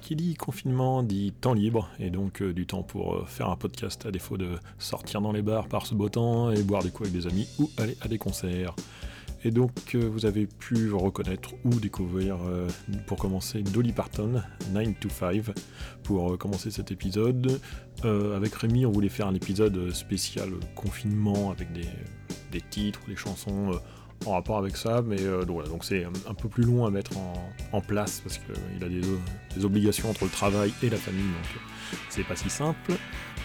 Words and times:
qui 0.00 0.16
dit 0.16 0.34
confinement 0.34 1.02
dit 1.02 1.32
temps 1.32 1.54
libre 1.54 1.88
et 1.98 2.10
donc 2.10 2.42
euh, 2.42 2.52
du 2.52 2.66
temps 2.66 2.82
pour 2.82 3.14
euh, 3.14 3.24
faire 3.26 3.48
un 3.50 3.56
podcast 3.56 4.06
à 4.06 4.10
défaut 4.10 4.36
de 4.36 4.58
sortir 4.78 5.20
dans 5.20 5.32
les 5.32 5.42
bars 5.42 5.68
par 5.68 5.86
ce 5.86 5.94
beau 5.94 6.08
temps 6.08 6.50
et 6.50 6.62
boire 6.62 6.82
des 6.82 6.90
coups 6.90 7.08
avec 7.08 7.20
des 7.20 7.28
amis 7.28 7.48
ou 7.58 7.70
aller 7.78 7.96
à 8.00 8.08
des 8.08 8.18
concerts. 8.18 8.74
Et 9.44 9.50
donc 9.50 9.94
euh, 9.94 10.08
vous 10.08 10.26
avez 10.26 10.46
pu 10.46 10.92
reconnaître 10.92 11.50
ou 11.64 11.70
découvrir 11.80 12.38
pour 13.06 13.18
commencer 13.18 13.62
Dolly 13.62 13.92
Parton 13.92 14.42
9 14.72 15.00
to 15.00 15.08
5 15.08 15.44
pour 16.02 16.36
commencer 16.38 16.70
cet 16.70 16.90
épisode. 16.90 17.60
Avec 18.04 18.54
Rémi 18.54 18.86
on 18.86 18.92
voulait 18.92 19.08
faire 19.08 19.26
un 19.26 19.34
épisode 19.34 19.92
spécial 19.92 20.50
confinement 20.74 21.50
avec 21.50 21.72
des, 21.72 21.88
des 22.52 22.60
titres, 22.60 23.00
des 23.08 23.16
chansons 23.16 23.72
en 24.26 24.32
rapport 24.32 24.58
avec 24.58 24.76
ça, 24.76 25.02
mais 25.04 25.20
euh, 25.20 25.44
donc 25.44 25.54
voilà, 25.56 25.68
donc 25.68 25.84
c'est 25.84 26.04
un, 26.04 26.34
peu 26.34 26.48
plus 26.48 26.64
long 26.64 26.86
à 26.86 26.90
mettre 26.90 27.12
en, 27.72 27.80
place 27.80 28.20
parce 28.20 28.38
qu'il 28.38 28.84
a 28.84 28.88
des, 28.88 29.00
des 29.56 29.64
obligations 29.64 30.10
entre 30.10 30.24
le 30.24 30.30
travail 30.30 30.72
et 30.82 30.90
la 30.90 30.96
famille, 30.96 31.22
donc 31.22 31.56
euh, 31.56 31.96
c'est 32.08 32.24
pas 32.24 32.36
si 32.36 32.50
simple. 32.50 32.92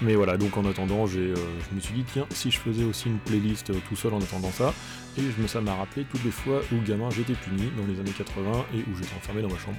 Mais 0.01 0.16
voilà, 0.16 0.38
donc 0.38 0.57
en 0.57 0.66
attendant, 0.66 1.06
j'ai, 1.06 1.19
euh, 1.19 1.35
je 1.69 1.75
me 1.75 1.79
suis 1.79 1.94
dit, 1.94 2.03
tiens, 2.12 2.25
si 2.31 2.51
je 2.51 2.59
faisais 2.59 2.83
aussi 2.83 3.07
une 3.07 3.19
playlist 3.19 3.69
euh, 3.69 3.75
tout 3.88 3.95
seul 3.95 4.13
en 4.13 4.19
attendant 4.19 4.51
ça, 4.51 4.73
et 5.17 5.22
je 5.22 5.41
me, 5.41 5.47
ça 5.47 5.62
m'a 5.62 5.75
rappelé 5.75 6.06
toutes 6.12 6.23
les 6.23 6.31
fois 6.31 6.62
où 6.72 6.81
gamin 6.81 7.09
j'étais 7.12 7.33
puni 7.33 7.69
dans 7.78 7.85
les 7.85 8.00
années 8.00 8.12
80 8.12 8.66
et 8.73 8.79
où 8.79 8.95
j'étais 8.95 9.16
enfermé 9.16 9.41
dans 9.41 9.50
ma 9.50 9.57
chambre. 9.57 9.78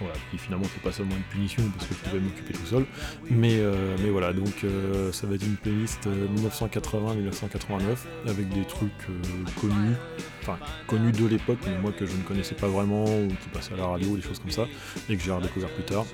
Voilà, 0.00 0.14
puis 0.30 0.38
finalement 0.38 0.64
c'est 0.72 0.82
pas 0.82 0.92
seulement 0.92 1.14
une 1.14 1.22
punition 1.22 1.62
parce 1.76 1.86
que 1.86 1.94
je 1.94 2.00
pouvais 2.00 2.20
m'occuper 2.20 2.54
tout 2.54 2.66
seul, 2.66 2.86
mais, 3.30 3.58
euh, 3.58 3.96
mais 4.02 4.10
voilà, 4.10 4.32
donc 4.32 4.64
euh, 4.64 5.12
ça 5.12 5.26
va 5.26 5.34
être 5.36 5.44
une 5.44 5.56
playlist 5.56 6.06
euh, 6.06 6.26
1980-1989 6.36 8.28
avec 8.28 8.48
des 8.48 8.64
trucs 8.64 8.90
euh, 9.10 9.60
connus, 9.60 9.94
enfin 10.42 10.58
connus 10.86 11.12
de 11.12 11.26
l'époque, 11.26 11.58
mais 11.66 11.78
moi 11.78 11.92
que 11.92 12.06
je 12.06 12.16
ne 12.16 12.22
connaissais 12.22 12.54
pas 12.54 12.66
vraiment 12.68 13.04
ou 13.04 13.28
qui 13.28 13.48
passaient 13.52 13.74
à 13.74 13.76
la 13.76 13.86
radio, 13.86 14.16
des 14.16 14.22
choses 14.22 14.40
comme 14.40 14.50
ça, 14.50 14.66
et 15.08 15.16
que 15.16 15.22
j'ai 15.22 15.30
redécouvert 15.32 15.70
plus 15.70 15.84
tard. 15.84 16.06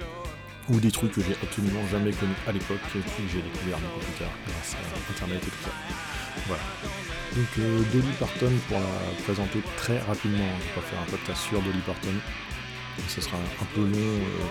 Ou 0.70 0.80
des 0.80 0.90
trucs 0.90 1.12
que 1.12 1.22
j'ai 1.22 1.32
absolument 1.42 1.80
jamais 1.90 2.10
connus 2.10 2.34
à 2.46 2.52
l'époque 2.52 2.76
et 2.94 2.98
que 2.98 3.28
j'ai 3.32 3.40
découvert 3.40 3.78
beaucoup 3.78 4.04
plus 4.04 4.18
tard 4.18 4.32
grâce 4.46 4.74
à 4.74 5.12
internet 5.14 5.42
et 5.42 5.46
tout 5.46 5.64
ça. 5.64 5.70
Voilà. 6.46 6.62
Donc 7.34 7.46
euh, 7.58 7.82
Dolly 7.92 8.12
Parton 8.18 8.50
pour 8.68 8.78
la 8.78 9.22
présenter 9.24 9.60
très 9.76 9.98
rapidement, 10.00 10.44
je 10.60 10.64
vais 10.66 10.74
pas 10.74 10.80
faire 10.82 11.00
un 11.00 11.10
podcast 11.10 11.42
sur 11.42 11.62
Dolly 11.62 11.80
Parton. 11.86 12.12
Ce 13.06 13.20
sera 13.20 13.36
un 13.36 13.64
peu 13.74 13.80
long, 13.80 13.96
euh, 13.96 14.46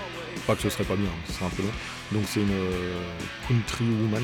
pas 0.46 0.56
que 0.56 0.62
ce 0.62 0.70
serait 0.70 0.84
pas 0.84 0.96
bien, 0.96 1.10
ce 1.28 1.34
sera 1.34 1.48
un 1.48 1.50
peu 1.50 1.64
long. 1.64 1.72
Donc 2.12 2.24
c'est 2.28 2.42
une 2.42 2.52
euh, 2.52 3.00
country 3.48 3.86
woman 3.86 4.24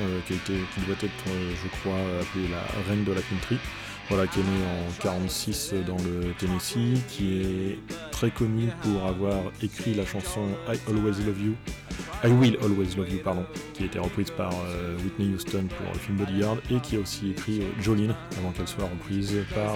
euh, 0.00 0.20
qui, 0.26 0.34
qui 0.34 0.80
doit 0.86 0.96
être, 1.02 1.24
je 1.26 1.68
crois, 1.80 1.98
appelée 2.20 2.48
la 2.48 2.62
reine 2.88 3.04
de 3.04 3.12
la 3.12 3.20
country. 3.22 3.58
Voilà, 4.08 4.26
qui 4.26 4.40
est 4.40 4.42
née 4.42 4.64
en 4.64 5.02
46 5.02 5.74
dans 5.86 5.98
le 5.98 6.32
Tennessee, 6.38 6.98
qui 7.08 7.42
est 7.42 7.78
très 8.10 8.30
connue 8.30 8.70
pour 8.82 9.04
avoir 9.04 9.34
écrit 9.62 9.92
la 9.92 10.06
chanson 10.06 10.40
I 10.66 10.78
Always 10.88 11.22
Love 11.26 11.42
You, 11.42 11.54
I 12.24 12.28
Will 12.28 12.56
Always 12.62 12.96
Love 12.96 13.10
You, 13.10 13.18
pardon, 13.22 13.44
qui 13.74 13.82
a 13.82 13.86
été 13.86 13.98
reprise 13.98 14.30
par 14.30 14.50
Whitney 15.04 15.34
Houston 15.34 15.66
pour 15.76 15.92
le 15.92 15.98
film 15.98 16.16
Bodyguard, 16.16 16.56
et 16.70 16.80
qui 16.80 16.96
a 16.96 17.00
aussi 17.00 17.32
écrit 17.32 17.60
Jolene, 17.82 18.14
avant 18.38 18.50
qu'elle 18.52 18.66
soit 18.66 18.84
reprise 18.84 19.36
par, 19.54 19.74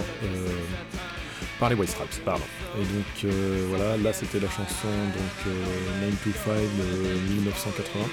par 1.59 1.69
les 1.69 1.75
White 1.75 1.89
Stripes, 1.89 2.23
pardon. 2.25 2.45
Et 2.77 2.83
donc 2.83 3.33
euh, 3.33 3.65
voilà, 3.69 3.97
là 3.97 4.13
c'était 4.13 4.39
la 4.39 4.49
chanson 4.49 4.87
donc 4.87 5.47
euh, 5.47 6.09
9 6.09 6.23
to 6.23 6.29
5 6.31 6.53
de 6.55 7.33
1980 7.33 8.05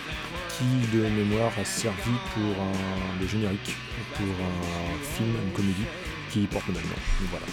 qui 0.49 0.97
de 0.97 1.03
mémoire 1.09 1.53
a 1.59 1.65
servi 1.65 2.13
pour 2.35 2.63
un 2.63 3.21
des 3.21 3.29
génériques 3.29 3.75
pour 4.15 4.27
un 4.27 5.17
film, 5.17 5.35
une 5.47 5.53
comédie 5.53 5.87
qui 6.31 6.41
porte 6.47 6.67
le 6.69 6.75
même 6.75 6.83
nom. 6.85 7.29
Voilà. 7.31 7.47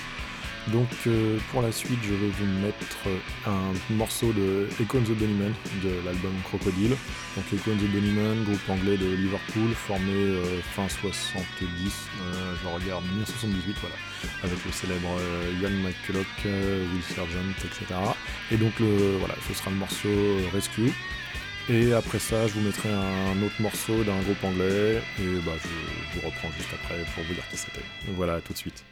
Donc 0.72 0.90
euh, 1.08 1.38
pour 1.52 1.62
la 1.62 1.72
suite, 1.72 2.00
je 2.04 2.14
vais 2.14 2.30
vous 2.30 2.66
mettre 2.66 3.08
un 3.46 3.94
morceau 3.96 4.34
de 4.34 4.68
Echo 4.82 4.98
and 4.98 5.04
the 5.04 5.18
Bunnymen 5.18 5.54
de 5.84 5.92
l'album 6.06 6.34
Crocodile. 6.44 6.96
Donc 7.36 7.46
Echo 7.54 7.72
and 7.72 7.78
the 7.78 7.90
Bunnymen, 7.90 8.44
groupe 8.44 8.70
anglais 8.70 8.98
de 8.98 9.16
Liverpool, 9.16 9.70
formé 9.74 10.12
euh, 10.12 10.62
fin 10.76 10.90
70, 10.90 11.48
euh, 11.64 12.56
je 12.62 12.68
regarde 12.68 13.04
1978, 13.06 13.78
voilà, 13.80 13.96
avec 14.44 14.66
le 14.66 14.72
célèbre 14.72 15.18
euh, 15.20 15.54
Ian 15.62 15.70
McCulloch, 15.70 16.26
Will 16.44 17.04
Sergeant, 17.04 17.50
etc. 17.64 18.00
Et 18.52 18.58
donc 18.58 18.74
voilà, 19.20 19.36
ce 19.48 19.54
sera 19.54 19.70
le 19.70 19.78
morceau 19.78 20.10
Rescue. 20.54 20.92
Et 21.70 21.92
après 21.94 22.20
ça, 22.20 22.48
je 22.48 22.54
vous 22.54 22.62
mettrai 22.62 22.90
un 22.90 23.42
autre 23.44 23.62
morceau 23.62 24.04
d'un 24.04 24.20
groupe 24.22 24.44
anglais, 24.44 25.02
et 25.20 25.40
bah, 25.46 25.52
je, 25.62 26.20
vous 26.20 26.26
reprends 26.26 26.50
juste 26.58 26.70
après 26.74 27.04
pour 27.14 27.24
vous 27.26 27.34
dire 27.34 27.44
qui 27.50 27.58
c'était. 27.58 27.84
Voilà, 28.16 28.36
à 28.36 28.42
tout 28.42 28.54
de 28.54 28.58
suite. 28.58 28.84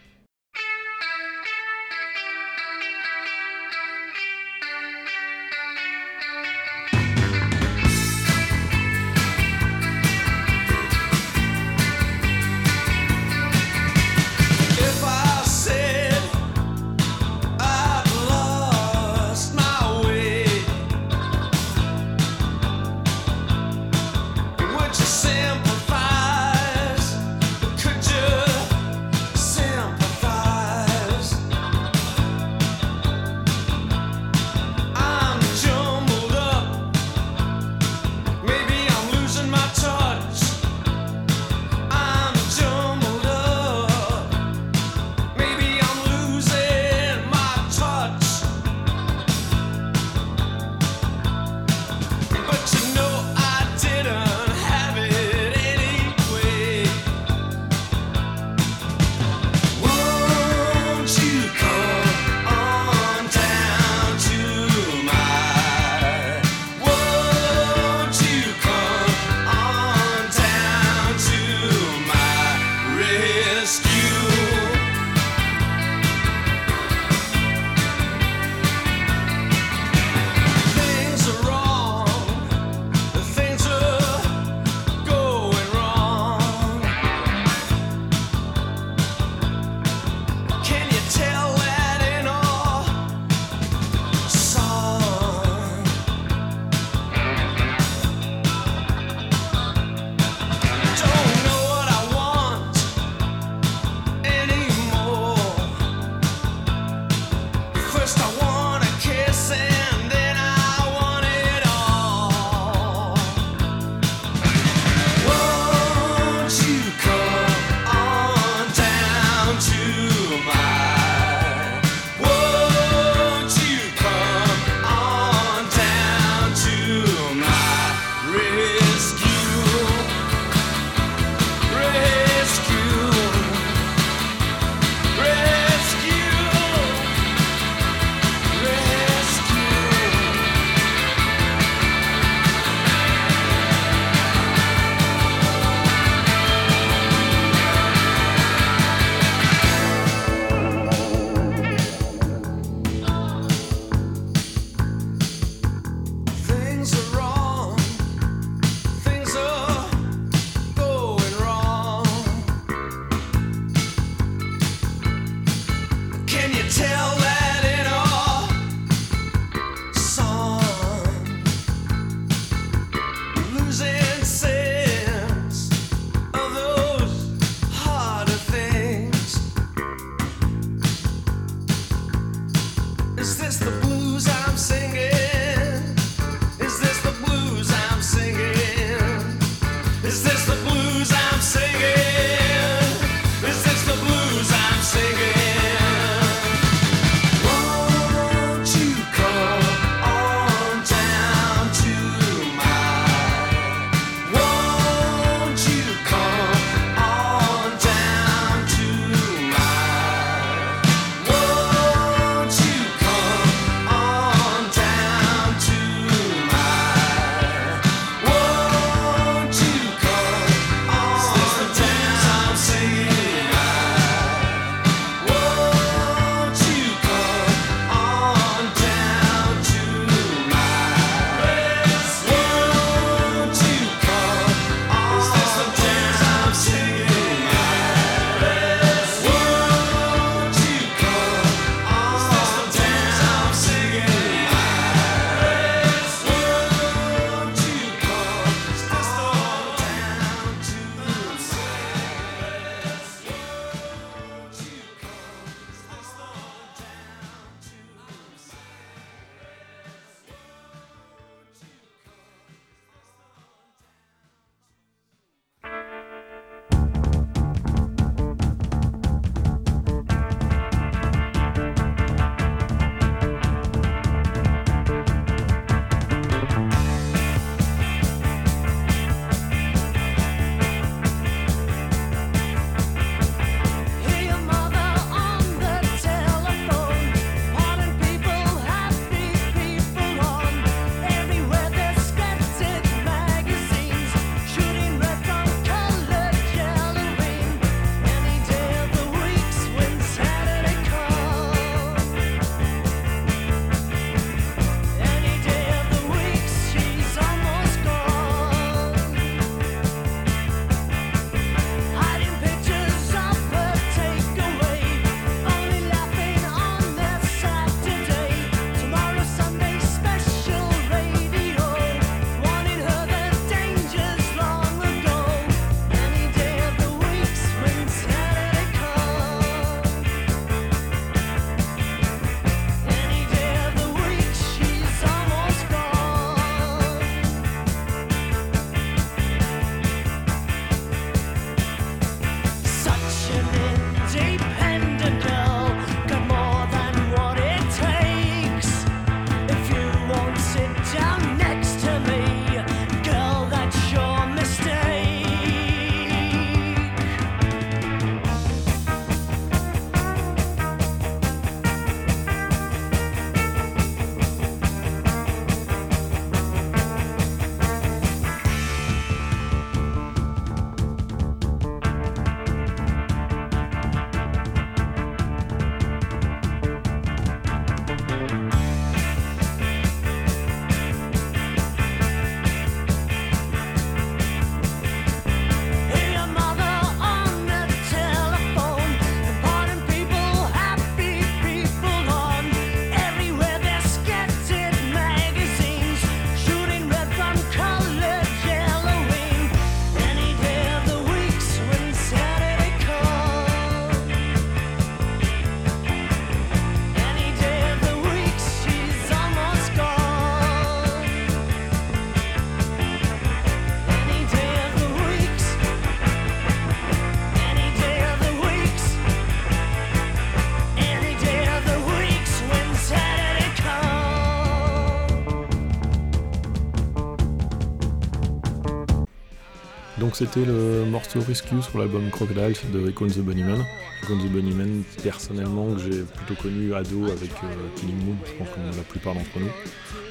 C'était 430.16 430.46
le 430.46 430.86
morceau 430.86 431.20
Rescue 431.28 431.62
sur 431.62 431.78
l'album 431.78 432.10
Crocodile 432.10 432.56
de 432.72 432.90
Econ 432.90 433.08
the 433.08 433.20
Bunnyman. 433.20 433.66
Econ 434.02 434.18
the 434.18 434.32
Bunnyman, 434.32 434.84
personnellement, 435.04 435.74
que 435.74 435.80
j'ai 435.80 436.04
plutôt 436.04 436.42
connu 436.42 436.74
ado 436.74 437.04
avec 437.08 437.32
euh, 437.44 437.48
Killing 437.76 437.98
Moon, 437.98 438.16
je 438.26 438.32
pense 438.38 438.48
comme 438.48 438.64
la 438.66 438.84
plupart 438.84 439.14
d'entre 439.14 439.38
nous, 439.38 439.52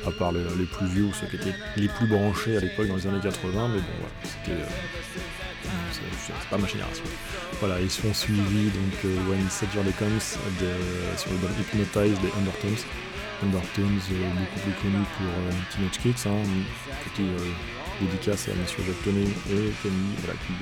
à 0.06 0.10
part 0.10 0.32
les, 0.32 0.66
plus 0.66 0.86
vieux 0.88 1.04
ou 1.04 1.12
ceux 1.14 1.26
qui 1.28 1.36
étaient 1.36 1.56
les 1.78 1.88
plus 1.88 2.06
branchés 2.06 2.58
à 2.58 2.60
l'époque 2.60 2.86
dans 2.86 2.96
les 2.96 3.06
années 3.06 3.20
80, 3.22 3.68
mais 3.68 3.78
bon, 3.78 3.84
voilà, 3.98 4.14
c'était. 4.24 4.60
Euh, 4.60 4.66
c'est 6.26 6.50
pas 6.50 6.58
ma 6.58 6.68
génération. 6.68 7.04
Voilà, 7.60 7.80
ils 7.80 7.90
sont 7.90 8.12
suivis 8.12 8.66
donc 8.66 9.04
euh, 9.06 9.30
When 9.30 9.48
Saturday 9.48 9.92
Comes 9.98 10.20
de, 10.60 11.16
sur 11.16 11.30
l'album 11.30 11.50
Hypnotize 11.58 12.20
des 12.20 12.28
Undertones. 12.38 12.84
Undertones, 13.44 14.00
beaucoup 14.38 14.60
plus 14.60 14.72
connu 14.82 15.04
pour 15.16 15.26
Teenage 15.70 15.98
Kicks, 16.02 16.26
hein, 16.26 16.42
petit 17.04 17.28
dédicace 18.00 18.48
à 18.48 18.52
M. 18.52 18.58
Jacques 18.66 18.88
et 18.88 19.04
Camille, 19.04 20.14
voilà, 20.18 20.38
qui 20.46 20.52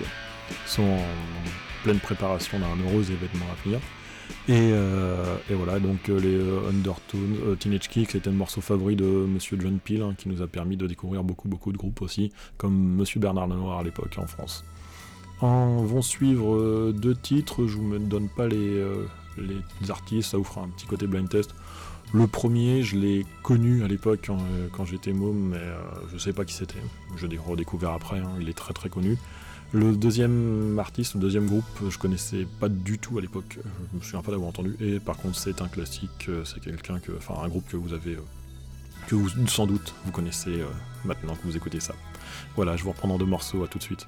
sont 0.66 0.82
en 0.82 1.04
pleine 1.82 1.98
préparation 1.98 2.58
d'un 2.58 2.76
heureux 2.82 3.02
événement 3.10 3.46
à 3.50 3.64
venir. 3.64 3.80
Et, 4.48 4.70
euh, 4.72 5.36
voilà, 5.50 5.78
donc 5.78 6.08
euh, 6.08 6.18
les 6.18 6.34
euh, 6.34 6.68
Undertones, 6.70 7.56
Teenage 7.58 7.88
Kick, 7.88 8.10
c'était 8.12 8.28
un 8.28 8.32
morceau 8.32 8.60
favori 8.60 8.96
de 8.96 9.04
Monsieur 9.04 9.58
John 9.60 9.78
Peel, 9.78 10.02
hein, 10.02 10.14
qui 10.16 10.28
nous 10.28 10.42
a 10.42 10.46
permis 10.46 10.76
de 10.76 10.86
découvrir 10.86 11.22
beaucoup 11.22 11.48
beaucoup 11.48 11.72
de 11.72 11.76
groupes 11.76 12.02
aussi, 12.02 12.32
comme 12.56 12.74
Monsieur 12.74 13.20
Bernard 13.20 13.46
Lenoir 13.46 13.78
à 13.78 13.82
l'époque 13.82 14.14
en 14.18 14.26
France. 14.26 14.64
En 15.40 15.82
vont 15.82 16.02
suivre 16.02 16.92
deux 16.92 17.16
titres, 17.16 17.66
je 17.66 17.76
vous 17.76 17.98
donne 17.98 18.28
pas 18.28 18.46
les, 18.46 18.84
les 19.38 19.90
artistes, 19.90 20.30
ça 20.30 20.36
vous 20.36 20.44
fera 20.44 20.62
un 20.62 20.68
petit 20.68 20.86
côté 20.86 21.08
blind 21.08 21.28
test. 21.28 21.52
Le 22.14 22.26
premier, 22.26 22.82
je 22.82 22.96
l'ai 22.96 23.24
connu 23.42 23.82
à 23.84 23.88
l'époque 23.88 24.30
quand, 24.72 24.84
j'étais 24.84 25.14
môme, 25.14 25.50
mais 25.50 25.62
je 26.10 26.14
ne 26.14 26.18
sais 26.18 26.34
pas 26.34 26.44
qui 26.44 26.52
c'était. 26.52 26.82
Je 27.16 27.26
l'ai 27.26 27.38
redécouvert 27.38 27.90
après, 27.92 28.18
hein. 28.18 28.30
il 28.38 28.50
est 28.50 28.56
très 28.56 28.74
très 28.74 28.90
connu. 28.90 29.16
Le 29.72 29.96
deuxième 29.96 30.78
artiste, 30.78 31.14
le 31.14 31.20
deuxième 31.20 31.46
groupe, 31.46 31.64
je 31.88 31.96
connaissais 31.96 32.46
pas 32.60 32.68
du 32.68 32.98
tout 32.98 33.16
à 33.16 33.22
l'époque. 33.22 33.58
Je 33.92 33.98
me 33.98 34.02
souviens 34.02 34.20
pas 34.20 34.30
d'avoir 34.30 34.50
entendu. 34.50 34.76
Et 34.80 35.00
par 35.00 35.16
contre, 35.16 35.38
c'est 35.38 35.62
un 35.62 35.68
classique. 35.68 36.28
C'est 36.44 36.60
quelqu'un 36.60 36.98
que, 36.98 37.12
enfin, 37.16 37.42
un 37.42 37.48
groupe 37.48 37.66
que 37.66 37.78
vous 37.78 37.94
avez, 37.94 38.18
que 39.06 39.14
vous 39.14 39.30
sans 39.46 39.66
doute 39.66 39.94
vous 40.04 40.12
connaissez 40.12 40.60
maintenant 41.06 41.34
que 41.34 41.44
vous 41.44 41.56
écoutez 41.56 41.80
ça. 41.80 41.94
Voilà, 42.56 42.76
je 42.76 42.84
vous 42.84 42.90
reprends 42.90 43.08
dans 43.08 43.16
deux 43.16 43.24
morceaux. 43.24 43.64
À 43.64 43.68
tout 43.68 43.78
de 43.78 43.82
suite. 43.82 44.06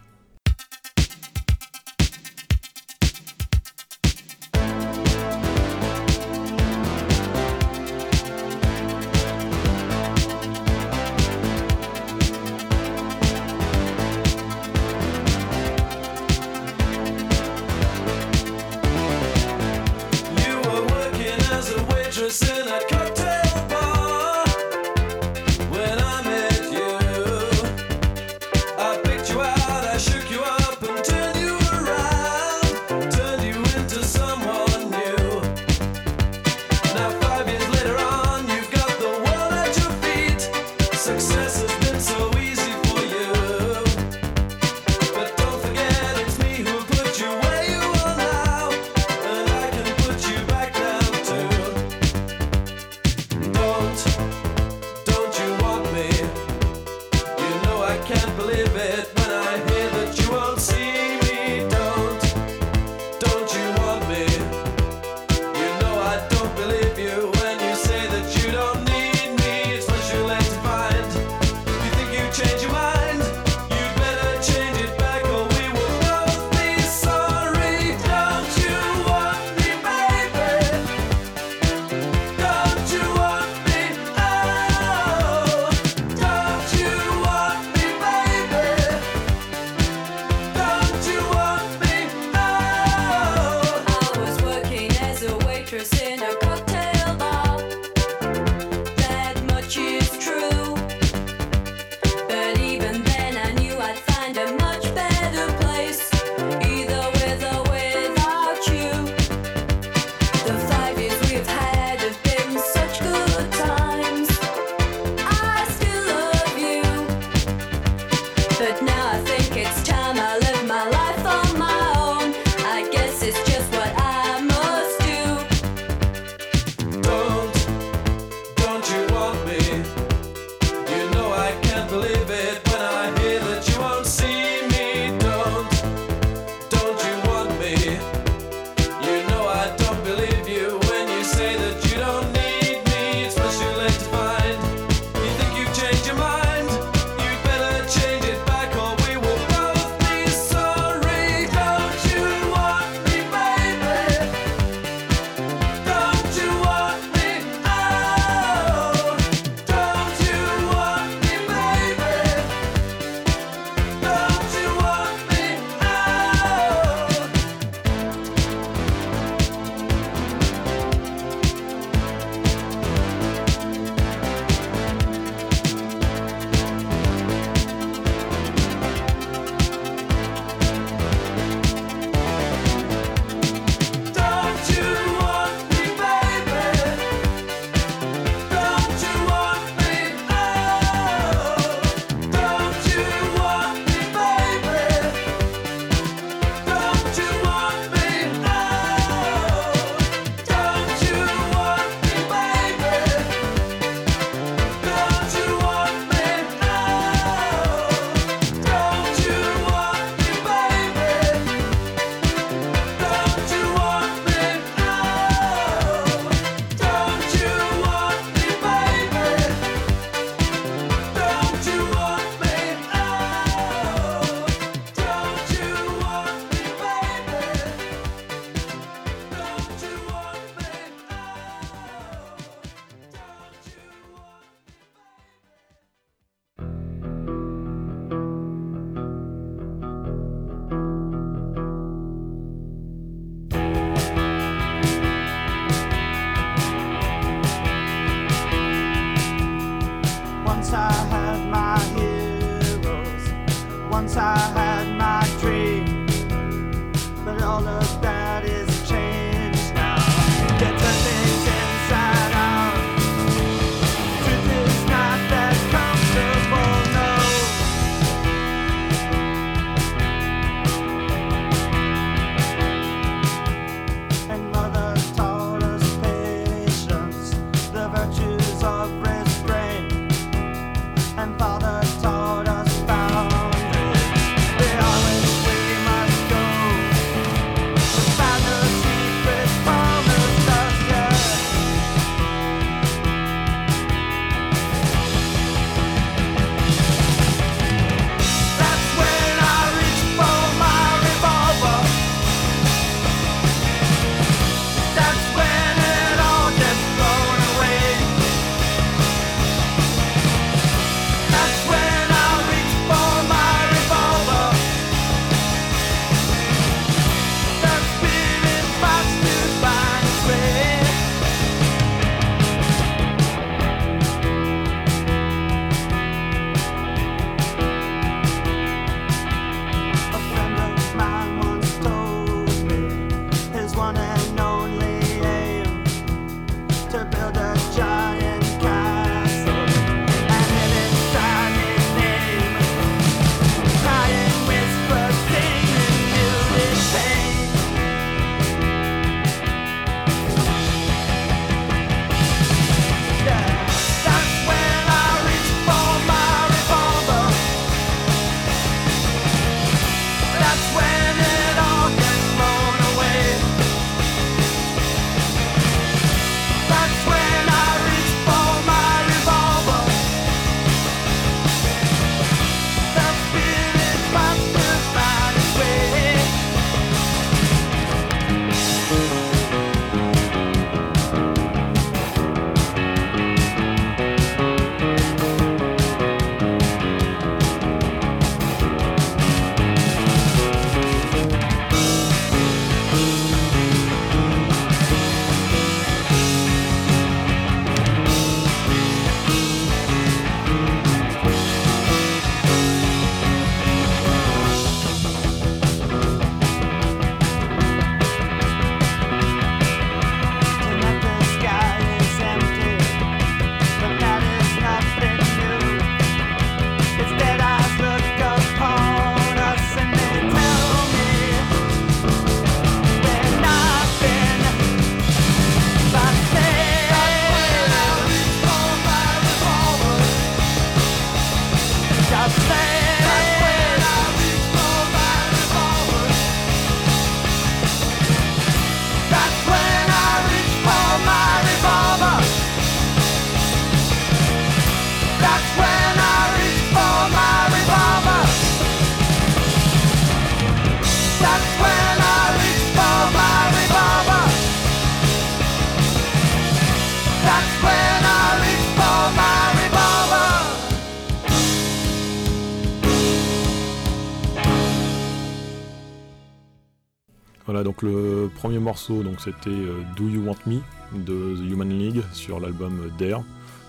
Voilà, 467.47 467.63
donc 467.63 467.83
le 467.83 468.31
premier 468.35 468.59
morceau, 468.59 469.03
donc 469.03 469.21
c'était 469.21 469.51
euh, 469.51 469.83
Do 469.97 470.09
You 470.09 470.25
Want 470.25 470.39
Me 470.47 470.61
de 470.95 471.37
The 471.37 471.53
Human 471.53 471.69
League 471.69 472.03
sur 472.13 472.41
l'album 472.41 472.81
euh, 472.81 472.91
Dare. 472.99 473.23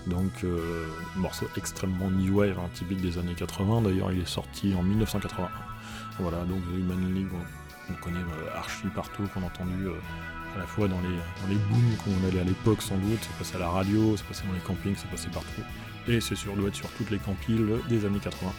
Donc 0.07 0.31
euh, 0.43 0.87
morceau 1.17 1.45
extrêmement 1.57 2.09
new 2.09 2.39
wave, 2.39 2.57
hein, 2.57 2.69
typique 2.73 3.01
des 3.01 3.17
années 3.17 3.35
80. 3.35 3.81
D'ailleurs, 3.81 4.13
il 4.13 4.21
est 4.21 4.27
sorti 4.27 4.73
en 4.73 4.81
1981. 4.81 5.49
Voilà, 6.19 6.37
donc 6.45 6.61
The 6.61 6.79
Human 6.79 7.13
League, 7.13 7.27
on, 7.89 7.93
connaît 8.01 8.23
archi 8.55 8.87
partout, 8.95 9.23
qu'on 9.33 9.43
a 9.43 9.47
entendu 9.47 9.87
à 10.55 10.59
la 10.59 10.65
fois 10.65 10.87
dans 10.87 11.01
les, 11.01 11.09
dans 11.09 11.47
les 11.49 11.55
booms 11.55 11.95
qu'on 12.03 12.27
allait 12.27 12.39
à 12.39 12.43
l'époque 12.43 12.81
sans 12.81 12.97
doute, 12.97 13.19
c'est 13.21 13.37
passé 13.37 13.55
à 13.55 13.59
la 13.59 13.69
radio, 13.69 14.15
c'est 14.17 14.25
passé 14.25 14.43
dans 14.47 14.53
les 14.53 14.59
campings, 14.59 14.95
c'est 14.97 15.09
passé 15.09 15.27
partout. 15.33 15.61
Et 16.07 16.21
c'est 16.21 16.35
sûr, 16.35 16.55
doit 16.55 16.69
être 16.69 16.75
sur 16.75 16.89
toutes 16.91 17.09
les 17.09 17.17
campiles 17.17 17.79
des 17.89 18.05
années 18.05 18.19
80. 18.19 18.51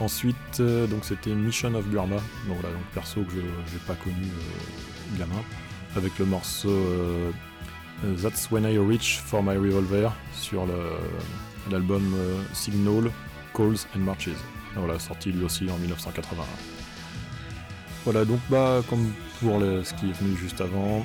Ensuite, 0.00 0.36
euh, 0.60 0.86
donc 0.86 1.04
c'était 1.04 1.34
Mission 1.34 1.74
of 1.74 1.84
Burma, 1.86 2.16
donc 2.46 2.58
voilà, 2.60 2.74
donc 2.74 2.84
perso 2.94 3.22
que 3.22 3.32
je 3.32 3.38
n'ai 3.38 3.80
pas 3.86 3.94
connu 3.94 4.22
euh, 4.22 5.18
gamin, 5.18 5.42
avec 5.96 6.16
le 6.18 6.24
morceau 6.24 6.70
euh, 6.70 7.32
That's 8.22 8.48
When 8.50 8.64
I 8.64 8.78
Reach 8.78 9.18
for 9.18 9.42
My 9.42 9.56
Revolver 9.56 10.10
sur 10.32 10.66
l'album 11.68 12.14
Signal, 12.52 13.10
Calls 13.52 13.86
and 13.96 14.00
Marches. 14.00 14.28
Voilà, 14.76 15.00
sorti 15.00 15.32
lui 15.32 15.44
aussi 15.44 15.68
en 15.68 15.76
1981. 15.78 16.44
Voilà, 18.04 18.24
donc 18.24 18.38
bah 18.48 18.82
comme 18.88 19.12
pour 19.40 19.58
ce 19.60 19.94
qui 19.94 20.10
est 20.10 20.12
venu 20.12 20.36
juste 20.36 20.60
avant, 20.60 21.04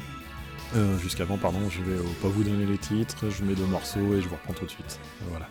jusqu'avant 1.00 1.38
pardon, 1.38 1.70
je 1.70 1.82
vais 1.82 1.98
pas 2.22 2.28
vous 2.28 2.44
donner 2.44 2.66
les 2.66 2.78
titres, 2.78 3.30
je 3.30 3.44
mets 3.44 3.56
deux 3.56 3.66
morceaux 3.66 4.16
et 4.16 4.22
je 4.22 4.28
vous 4.28 4.36
reprends 4.36 4.54
tout 4.54 4.66
de 4.66 4.72
suite. 4.72 5.00
Voilà. 5.30 5.48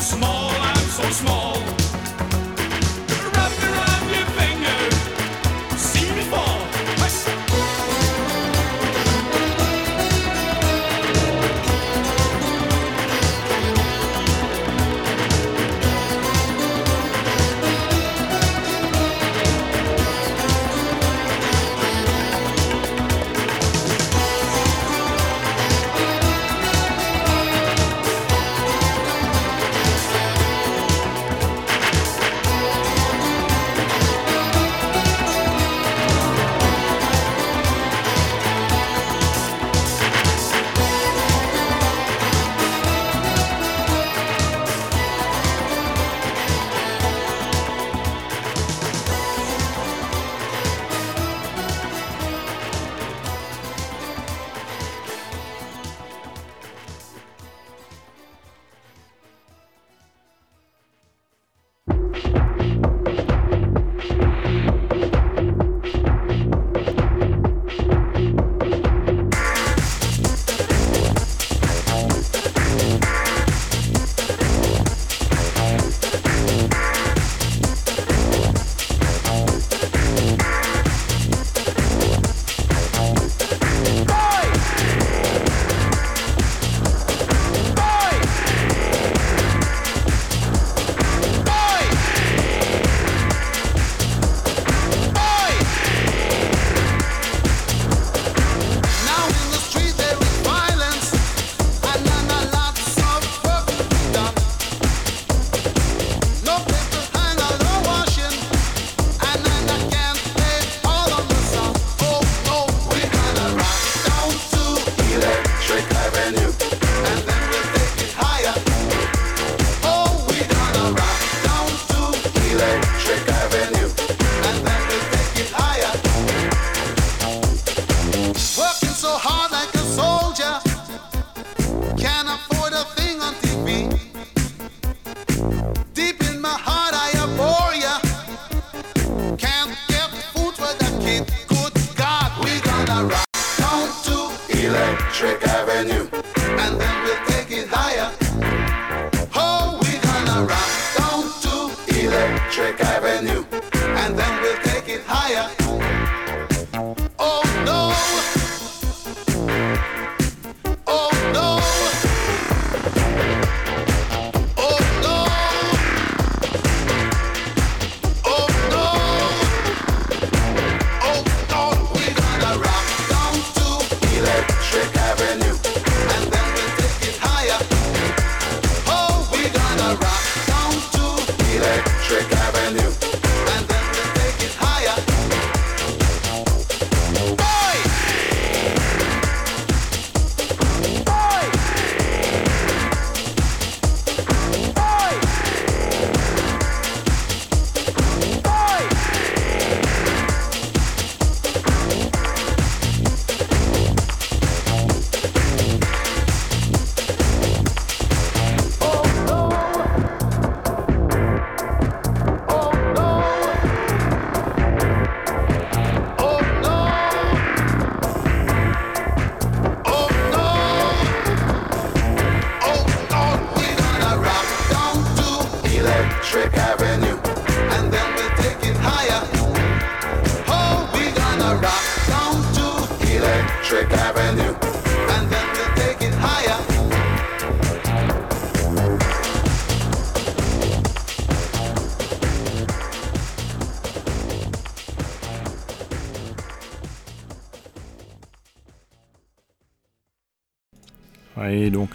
small, 0.00 0.50
I'm 0.50 0.76
so 0.76 1.10
small. 1.10 1.67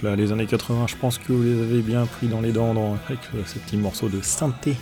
Les 0.04 0.32
années 0.32 0.46
80, 0.46 0.88
je 0.88 0.96
pense 0.96 1.18
que 1.18 1.32
vous 1.32 1.44
les 1.44 1.62
avez 1.62 1.82
bien 1.82 2.06
pris 2.06 2.28
dans 2.28 2.42
les 2.42 2.52
dents 2.52 2.98
avec 3.08 3.20
ce 3.46 3.60
petit 3.60 3.78
morceau 3.78 4.10
de 4.10 4.22
synthé 4.22 4.76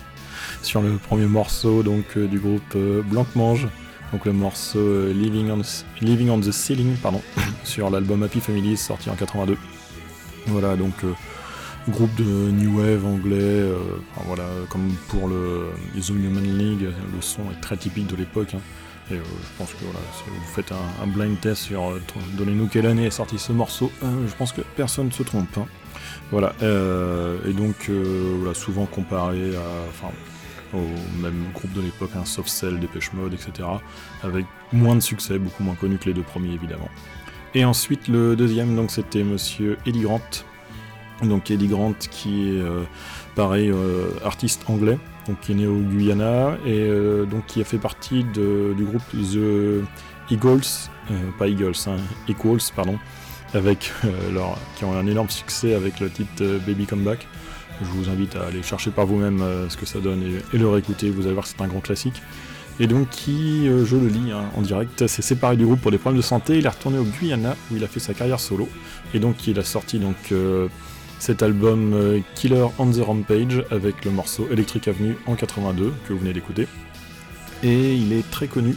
sur 0.64 0.82
le 0.82 0.98
premier 0.98 1.28
morceau 1.28 1.84
donc 1.84 2.18
du 2.18 2.40
groupe 2.40 2.78
Blanc 3.06 3.28
Mange. 3.36 3.68
Donc 4.12 4.26
le 4.26 4.34
morceau 4.34 5.08
Living 5.08 5.52
on, 5.52 5.62
Living 6.02 6.30
on 6.30 6.40
the 6.40 6.52
Ceiling, 6.52 6.96
pardon, 6.98 7.22
sur 7.64 7.90
l'album 7.90 8.24
Happy 8.24 8.42
Family 8.42 8.76
sorti 8.76 9.10
en 9.10 9.16
82. 9.16 9.58
Voilà, 10.48 10.76
donc 10.76 10.94
groupe 11.90 12.14
de 12.16 12.24
new 12.24 12.80
wave 12.80 13.06
anglais, 13.06 13.36
euh, 13.40 13.78
voilà, 14.26 14.46
comme 14.70 14.92
pour 15.08 15.28
le 15.28 15.72
The 16.00 16.10
Human 16.10 16.58
League, 16.58 16.84
le 16.84 17.22
son 17.22 17.42
est 17.52 17.62
très 17.62 17.78
typique 17.78 18.08
de 18.08 18.16
l'époque. 18.16 18.54
Hein. 18.54 18.60
Et 19.10 19.16
euh, 19.16 19.24
je 19.24 19.58
pense 19.58 19.72
que 19.74 19.84
voilà, 19.84 20.00
si 20.14 20.30
vous 20.30 20.54
faites 20.54 20.72
un, 20.72 21.08
blind 21.08 21.40
test 21.40 21.64
sur 21.64 21.90
euh, 21.90 22.02
donnez-nous 22.38 22.68
quelle 22.68 22.86
année 22.86 23.08
est 23.08 23.12
sorti 23.12 23.40
ce 23.40 23.52
morceau, 23.52 23.92
je 24.02 24.36
pense 24.36 24.52
que 24.52 24.62
personne 24.76 25.08
ne 25.08 25.12
se 25.12 25.24
trompe. 25.24 25.58
Hein. 25.58 25.66
Voilà, 26.32 26.54
et 26.62 27.54
donc 27.54 27.90
voilà, 27.90 28.54
souvent 28.54 28.86
comparé 28.86 29.52
au 30.74 31.22
même 31.22 31.52
groupe 31.54 31.74
de 31.74 31.82
l'époque, 31.82 32.12
un 32.16 32.26
Soft 32.26 32.50
Cell, 32.50 32.80
Dépêche 32.80 33.12
Mode, 33.14 33.34
etc. 33.34 33.68
Avec 34.24 34.46
moins 34.72 34.96
de 34.96 35.02
succès, 35.02 35.38
beaucoup 35.38 35.64
moins 35.64 35.76
connu 35.76 35.98
que 35.98 36.06
les 36.06 36.14
deux 36.14 36.24
premiers 36.24 36.54
évidemment. 36.54 36.90
Et 37.54 37.66
ensuite 37.66 38.08
le 38.08 38.36
deuxième, 38.36 38.76
donc 38.76 38.92
c'était 38.92 39.24
Monsieur 39.24 39.78
Eddie 39.86 40.02
Grant, 40.02 40.22
donc 41.24 41.52
Eddie 41.52 41.68
Grant 41.68 41.94
qui 41.94 42.50
est 42.50 42.62
euh, 42.62 42.84
pareil 43.36 43.70
euh, 43.70 44.10
artiste 44.24 44.64
anglais, 44.68 44.98
qui 45.40 45.52
est 45.52 45.56
né 45.56 45.68
au 45.68 45.78
Guyana 45.78 46.58
et 46.66 46.80
euh, 46.80 47.26
donc 47.26 47.46
qui 47.46 47.62
a 47.62 47.64
fait 47.64 47.78
partie 47.78 48.24
du 48.24 48.84
groupe 48.84 49.04
The 49.12 49.84
Eagles, 50.32 50.90
pas 51.38 51.48
Eagles, 51.48 51.74
hein, 51.88 51.98
Equals 52.28 52.72
pardon, 52.76 52.98
avec 53.54 53.92
leur, 54.34 54.58
qui 54.76 54.86
ont 54.86 54.98
un 54.98 55.08
énorme 55.08 55.30
succès 55.30 55.74
avec 55.74 56.00
le 56.00 56.10
titre 56.10 56.44
Baby 56.66 56.86
Come 56.86 57.04
Back. 57.04 57.28
Je 57.82 57.88
vous 57.88 58.10
invite 58.10 58.36
à 58.36 58.48
aller 58.48 58.62
chercher 58.62 58.92
par 58.92 59.06
vous-même 59.06 59.44
ce 59.70 59.76
que 59.76 59.86
ça 59.86 60.00
donne 60.00 60.24
et, 60.54 60.58
le 60.58 60.70
réécouter, 60.70 61.10
vous 61.10 61.24
allez 61.24 61.34
voir 61.34 61.46
que 61.46 61.52
c'est 61.52 61.62
un 61.62 61.68
grand 61.68 61.82
classique. 61.82 62.22
Et 62.80 62.88
donc 62.88 63.10
qui, 63.10 63.66
je 63.66 63.96
le 63.96 64.08
lis 64.08 64.32
hein, 64.32 64.46
en 64.56 64.62
direct, 64.62 65.08
s'est 65.08 65.22
séparé 65.22 65.58
du 65.58 65.66
groupe 65.66 65.82
pour 65.82 65.92
des 65.92 65.98
problèmes 65.98 66.22
de 66.22 66.26
santé, 66.26 66.58
il 66.58 66.66
est 66.66 66.70
retourné 66.70 66.98
au 66.98 67.04
Guyana 67.04 67.56
où 67.72 67.76
il 67.76 67.84
a 67.84 67.88
fait 67.88 68.00
sa 68.00 68.14
carrière 68.14 68.40
solo. 68.40 68.70
Et 69.14 69.20
donc 69.20 69.48
il 69.48 69.60
a 69.60 69.64
sorti 69.64 70.00
donc 70.00 70.32
cet 71.22 71.44
album 71.44 71.94
euh, 71.94 72.20
Killer 72.34 72.66
on 72.80 72.90
the 72.90 73.00
Rampage 73.00 73.64
avec 73.70 74.06
le 74.06 74.10
morceau 74.10 74.48
Electric 74.52 74.88
Avenue 74.88 75.16
en 75.28 75.36
82 75.36 75.94
que 76.08 76.14
vous 76.14 76.20
venez 76.20 76.34
d'écouter. 76.34 76.68
Et 77.62 77.94
il 77.94 78.12
est 78.12 78.28
très 78.32 78.48
connu 78.48 78.76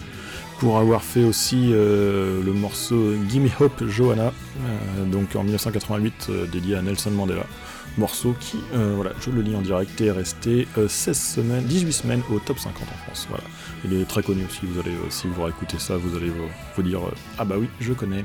pour 0.58 0.76
avoir 0.78 1.02
fait 1.02 1.24
aussi 1.24 1.70
euh, 1.72 2.42
le 2.44 2.52
morceau 2.52 3.14
Gimme 3.30 3.48
Hope 3.60 3.84
Johanna, 3.88 4.26
euh, 4.26 5.04
donc 5.06 5.34
en 5.36 5.42
1988 5.42 6.30
dédié 6.52 6.76
à 6.76 6.82
Nelson 6.82 7.12
Mandela. 7.12 7.46
Morceau 7.96 8.34
qui, 8.40 8.58
voilà, 8.72 9.12
je 9.20 9.30
le 9.30 9.40
lis 9.40 9.54
en 9.54 9.62
direct, 9.62 10.00
est 10.00 10.10
resté 10.10 10.66
16 10.88 11.16
semaines, 11.16 11.64
18 11.64 11.92
semaines 11.92 12.22
au 12.28 12.40
top 12.40 12.58
50 12.58 12.82
en 12.82 13.04
France. 13.04 13.28
Voilà. 13.30 13.44
Il 13.84 13.94
est 13.94 14.04
très 14.04 14.24
connu 14.24 14.44
aussi, 14.44 14.62
vous 14.64 14.80
allez, 14.80 14.90
si 15.10 15.28
vous 15.28 15.40
réécoutez 15.40 15.78
ça, 15.78 15.96
vous 15.96 16.16
allez 16.16 16.32
vous 16.76 16.82
dire 16.82 17.02
Ah 17.38 17.44
bah 17.44 17.54
oui, 17.56 17.68
je 17.78 17.92
connais. 17.92 18.24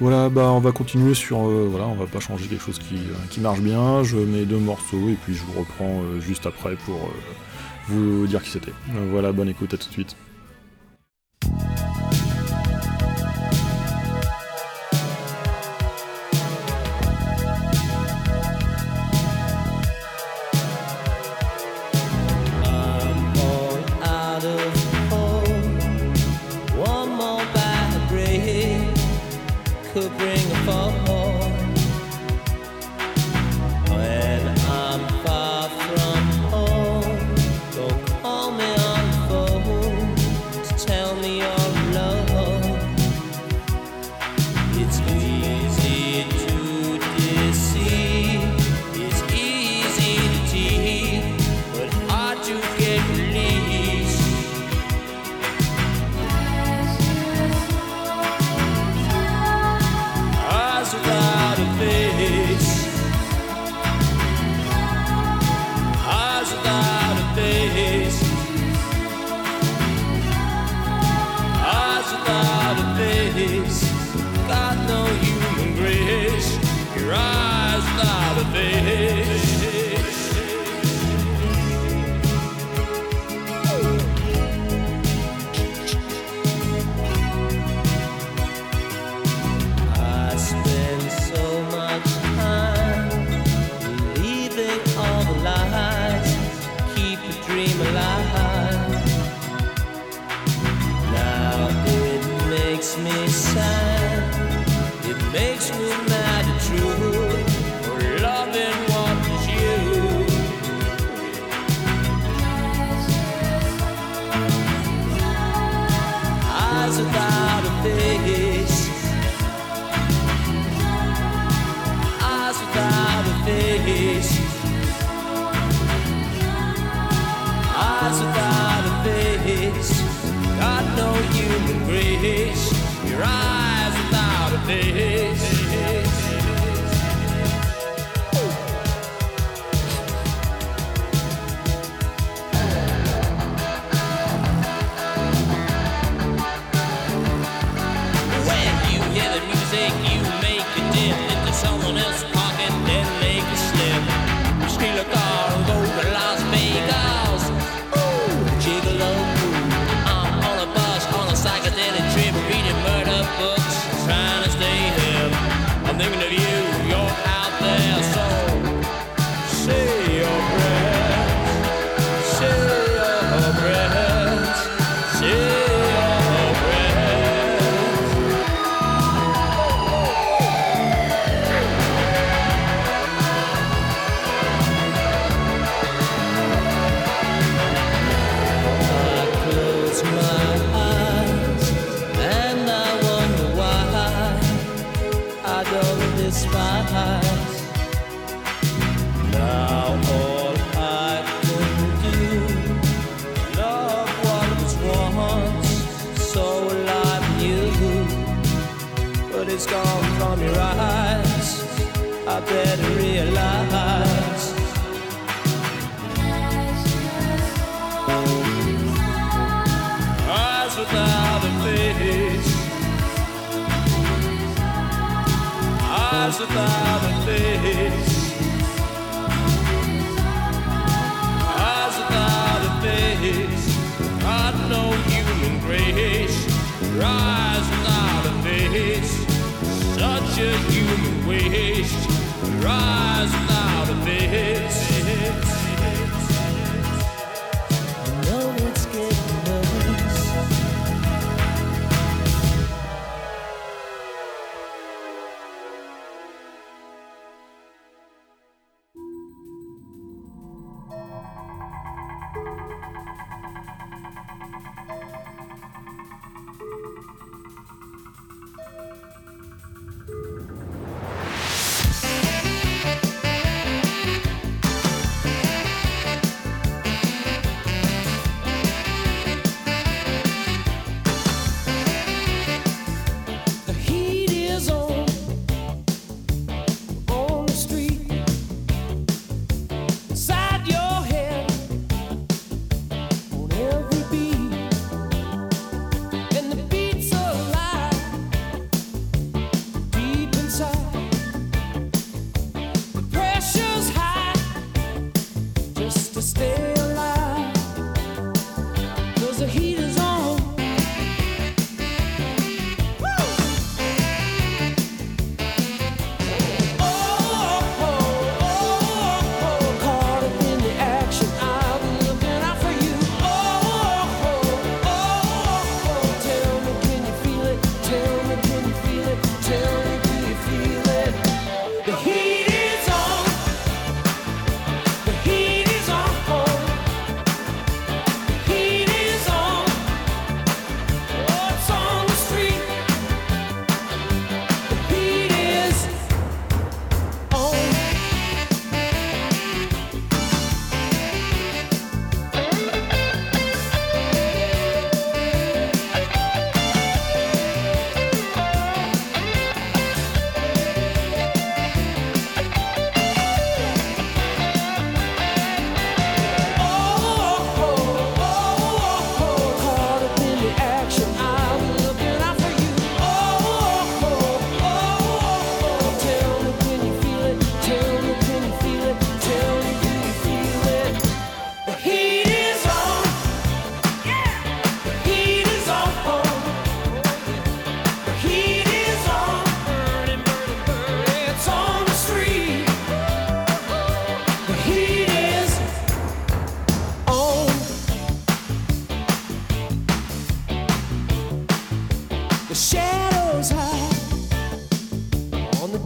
Voilà, 0.00 0.28
bah 0.28 0.50
on 0.50 0.58
va 0.58 0.72
continuer 0.72 1.14
sur. 1.14 1.46
Euh, 1.46 1.68
voilà, 1.70 1.86
on 1.86 1.94
va 1.94 2.06
pas 2.06 2.18
changer 2.18 2.46
quelque 2.48 2.64
chose 2.64 2.78
qui, 2.78 2.96
euh, 2.96 3.14
qui, 3.30 3.40
marche 3.40 3.60
bien. 3.60 4.02
Je 4.02 4.16
mets 4.16 4.44
deux 4.44 4.58
morceaux 4.58 5.08
et 5.08 5.14
puis 5.14 5.34
je 5.34 5.42
vous 5.44 5.60
reprends 5.60 6.02
euh, 6.02 6.20
juste 6.20 6.46
après 6.46 6.74
pour 6.84 7.10
vous 7.88 8.26
dire 8.26 8.42
qui 8.42 8.50
c'était. 8.50 8.72
voilà, 9.10 9.32
bonne 9.32 9.48
écoute, 9.48 9.72
à 9.74 9.76
tout 9.76 9.88
de 9.88 9.92
suite. 9.92 10.16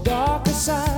darker 0.08 0.52
side. 0.54 0.97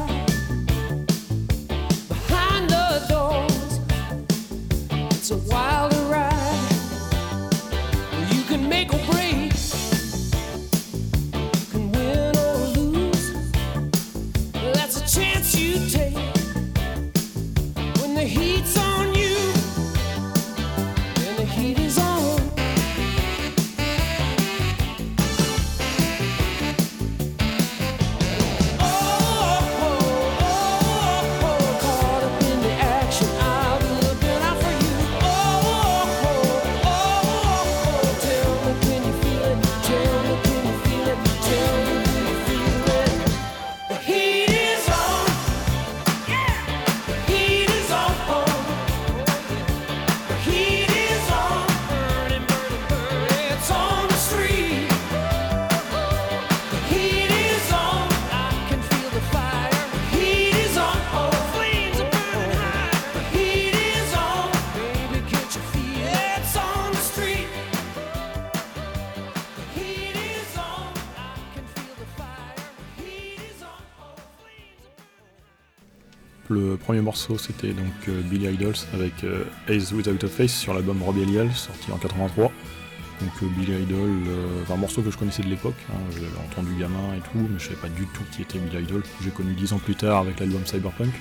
premier 77.01 77.05
morceau, 77.05 77.39
c'était 77.39 77.73
donc 77.73 78.09
euh, 78.09 78.21
Billy 78.25 78.47
Idols 78.47 78.75
avec 78.93 79.25
euh, 79.25 79.45
Ace 79.69 79.91
Without 79.93 80.23
a 80.23 80.29
Face 80.29 80.53
sur 80.53 80.75
l'album 80.75 81.03
Rebellion, 81.03 81.51
sorti 81.51 81.91
en 81.93 81.97
83. 81.97 82.45
Donc 82.45 83.31
euh, 83.43 83.47
Billy 83.57 83.83
Idol, 83.83 84.11
euh, 84.29 84.73
un 84.75 84.77
morceau 84.77 85.01
que 85.01 85.11
je 85.11 85.17
connaissais 85.17 85.43
de 85.43 85.49
l'époque, 85.49 85.77
hein, 85.91 85.99
je 86.11 86.17
l'avais 86.17 86.37
entendu 86.51 86.75
gamin 86.79 87.15
et 87.17 87.21
tout, 87.21 87.49
mais 87.49 87.59
je 87.59 87.65
savais 87.65 87.77
pas 87.77 87.89
du 87.89 88.07
tout 88.07 88.23
qui 88.33 88.43
était 88.43 88.59
Billy 88.59 88.83
Idol. 88.83 89.03
J'ai 89.25 89.31
connu 89.31 89.55
dix 89.55 89.73
ans 89.73 89.79
plus 89.79 89.95
tard 89.95 90.19
avec 90.19 90.41
l'album 90.41 90.61
Cyberpunk. 90.67 91.15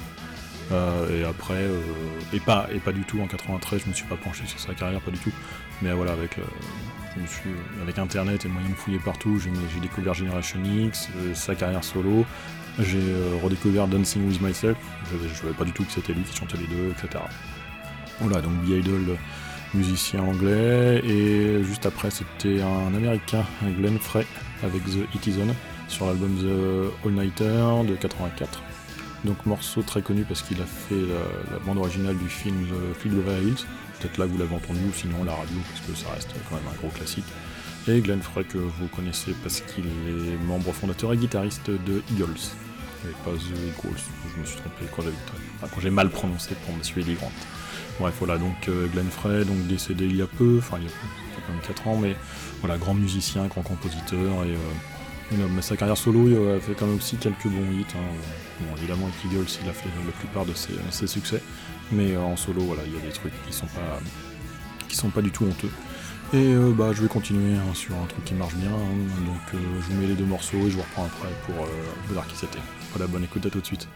et 0.71 1.23
après, 1.23 1.65
et 2.33 2.39
pas 2.41 2.67
et 2.73 2.79
pas 2.79 2.91
du 2.91 3.03
tout 3.03 3.21
en 3.21 3.27
93, 3.27 3.83
je 3.85 3.89
me 3.89 3.93
suis 3.93 4.05
pas 4.05 4.17
penché 4.17 4.43
sur 4.47 4.59
sa 4.59 4.73
carrière, 4.73 4.99
pas 4.99 5.11
du 5.11 5.19
tout. 5.19 5.31
Mais 5.81 5.93
voilà, 5.93 6.11
avec 6.11 6.37
avec 7.81 7.97
Internet 7.97 8.45
et 8.45 8.49
moyen 8.49 8.69
de 8.69 8.75
fouiller 8.75 8.99
partout, 8.99 9.39
j'ai 9.39 9.79
découvert 9.79 10.13
Generation 10.13 10.59
X, 10.63 11.09
sa 11.33 11.55
carrière 11.55 11.83
solo, 11.83 12.25
j'ai 12.77 12.97
euh, 12.99 13.37
redécouvert 13.43 13.87
Dancing 13.87 14.27
with 14.27 14.41
Myself, 14.41 14.77
je 15.11 15.27
ne 15.27 15.33
savais 15.33 15.53
pas 15.53 15.65
du 15.65 15.71
tout 15.71 15.83
que 15.83 15.91
c'était 15.91 16.13
lui 16.13 16.23
qui 16.23 16.35
chantait 16.35 16.57
les 16.57 16.67
deux, 16.67 16.91
etc. 16.91 17.23
Voilà, 18.21 18.41
donc 18.41 18.53
The 18.65 18.69
Idol, 18.69 19.17
musicien 19.73 20.21
anglais, 20.21 21.01
et 21.05 21.63
juste 21.63 21.85
après 21.85 22.11
c'était 22.11 22.61
un 22.61 22.93
américain, 22.95 23.43
Glenn 23.77 23.97
Frey, 23.99 24.25
avec 24.63 24.83
The 24.85 25.13
It 25.15 25.27
Is 25.27 25.35
On, 25.41 25.55
sur 25.87 26.05
l'album 26.05 26.35
The 26.37 27.05
All 27.05 27.13
Nighter 27.13 27.65
de 27.87 27.95
84. 27.95 28.61
Donc 29.25 29.45
morceau 29.45 29.81
très 29.81 30.01
connu 30.01 30.23
parce 30.23 30.41
qu'il 30.41 30.61
a 30.61 30.65
fait 30.65 30.95
la, 30.95 31.59
bande 31.65 31.77
originale 31.77 32.17
du 32.17 32.29
film 32.29 32.55
The 32.67 32.99
Field 32.99 33.17
of 33.19 33.25
Hills, 33.27 33.65
peut-être 33.99 34.17
là 34.17 34.25
vous 34.25 34.37
l'avez 34.37 34.55
entendu, 34.55 34.79
ou 34.87 34.93
sinon 34.93 35.23
la 35.23 35.33
radio, 35.33 35.57
parce 35.69 35.85
que 35.85 35.95
ça 35.95 36.13
reste 36.13 36.33
quand 36.49 36.55
même 36.55 36.65
un 36.71 36.77
gros 36.77 36.89
classique. 36.89 37.25
Glenn 37.97 38.21
Frey 38.21 38.43
que 38.43 38.57
vous 38.57 38.87
connaissez 38.95 39.33
parce 39.41 39.61
qu'il 39.61 39.85
est 39.85 40.45
membre 40.45 40.71
fondateur 40.71 41.13
et 41.13 41.17
guitariste 41.17 41.69
de 41.69 42.03
Eagles. 42.11 42.39
Et 43.05 43.13
pas 43.23 43.31
The 43.31 43.57
Eagles, 43.57 43.99
je 44.35 44.41
me 44.41 44.45
suis 44.45 44.57
trompé 44.57 44.85
quand 44.93 45.81
j'ai 45.81 45.89
mal 45.89 46.09
prononcé 46.09 46.55
pour 46.65 46.75
Monsieur 46.75 47.01
Eddie 47.01 47.15
Grant. 47.15 47.31
Bref, 47.99 48.13
voilà, 48.19 48.37
donc 48.37 48.67
euh, 48.67 48.87
Glenn 48.87 49.09
Frey, 49.09 49.43
donc 49.43 49.65
décédé 49.67 50.05
il 50.05 50.15
y 50.17 50.21
a 50.21 50.27
peu, 50.27 50.57
enfin 50.59 50.77
il 50.79 50.83
y 50.83 50.87
a 50.87 50.89
peu, 50.89 50.95
ça 50.95 51.35
fait 51.35 51.41
quand 51.47 51.53
même 51.53 51.61
4 51.61 51.87
ans, 51.87 51.97
mais 51.97 52.15
voilà, 52.61 52.77
grand 52.77 52.93
musicien, 52.93 53.47
grand 53.47 53.61
compositeur, 53.61 54.45
et 54.45 54.55
euh, 55.37 55.61
sa 55.61 55.75
carrière 55.75 55.97
solo, 55.97 56.27
il 56.27 56.35
a 56.55 56.59
fait 56.59 56.73
quand 56.73 56.85
même 56.85 56.97
aussi 56.97 57.17
quelques 57.17 57.47
bons 57.47 57.71
hits. 57.71 57.85
hein. 57.95 58.61
Bon, 58.61 58.75
évidemment, 58.77 59.07
avec 59.07 59.15
Eagles, 59.25 59.51
il 59.63 59.69
a 59.69 59.73
fait 59.73 59.89
la 60.05 60.11
plupart 60.11 60.45
de 60.45 60.53
ses, 60.53 61.07
succès, 61.07 61.41
mais 61.91 62.13
euh, 62.13 62.21
en 62.21 62.37
solo, 62.37 62.61
voilà, 62.61 62.83
il 62.85 62.93
y 62.93 62.97
a 62.97 63.01
des 63.01 63.13
trucs 63.13 63.33
qui 63.47 63.53
sont 63.53 63.67
qui 64.87 64.95
sont 64.95 65.09
pas 65.09 65.21
du 65.21 65.31
tout 65.31 65.45
honteux. 65.45 65.69
Et 66.31 66.53
euh, 66.53 66.71
bah, 66.71 66.91
je 66.93 67.01
vais 67.01 67.07
continuer 67.07 67.55
hein, 67.55 67.73
sur 67.73 67.95
un 67.95 68.05
truc 68.05 68.23
qui 68.23 68.35
marche 68.35 68.53
bien, 68.53 68.69
hein. 68.69 69.25
donc 69.25 69.41
euh, 69.55 69.57
je 69.81 69.91
vous 69.91 69.99
mets 69.99 70.05
les 70.05 70.13
deux 70.13 70.25
morceaux 70.25 70.57
et 70.57 70.69
je 70.69 70.75
vous 70.75 70.83
reprends 70.83 71.05
après 71.05 71.29
pour 71.47 71.65
euh, 71.65 72.21
qui 72.29 72.35
c'était. 72.35 72.59
Voilà, 72.91 73.07
bonne 73.07 73.23
écoute, 73.23 73.47
à 73.47 73.49
tout 73.49 73.59
de 73.59 73.65
suite. 73.65 73.87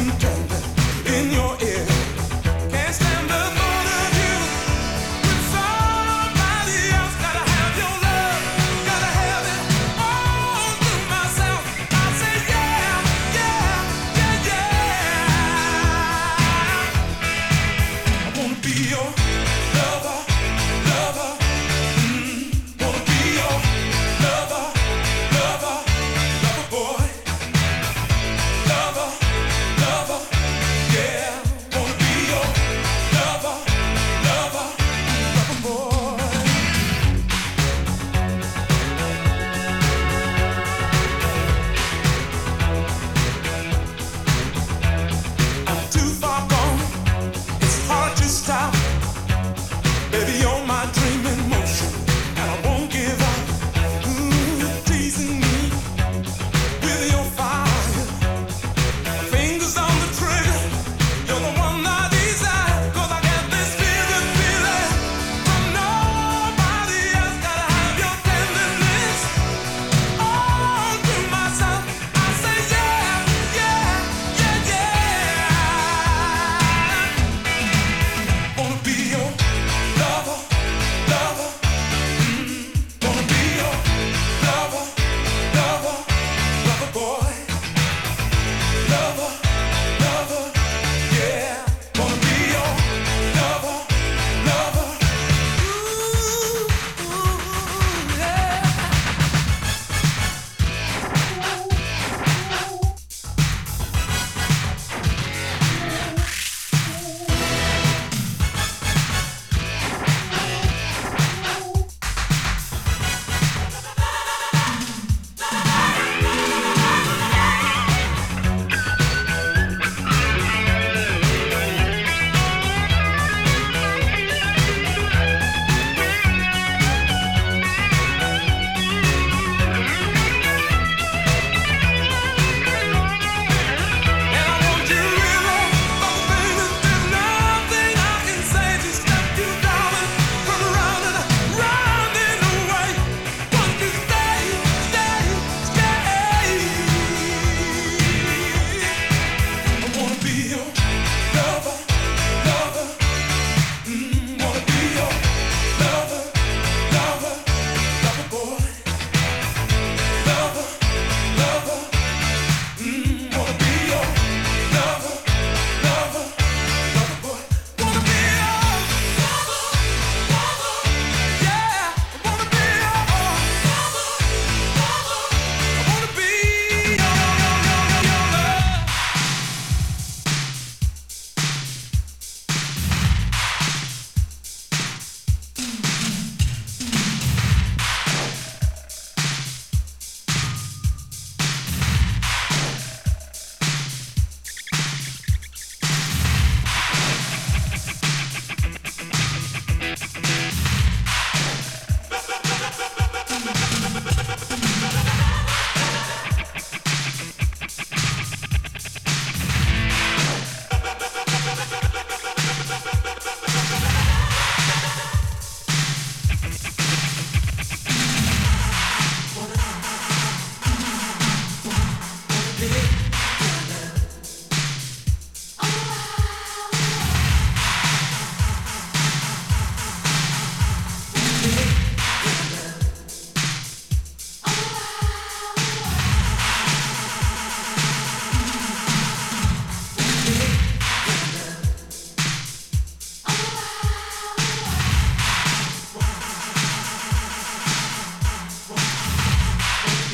into 0.00 0.29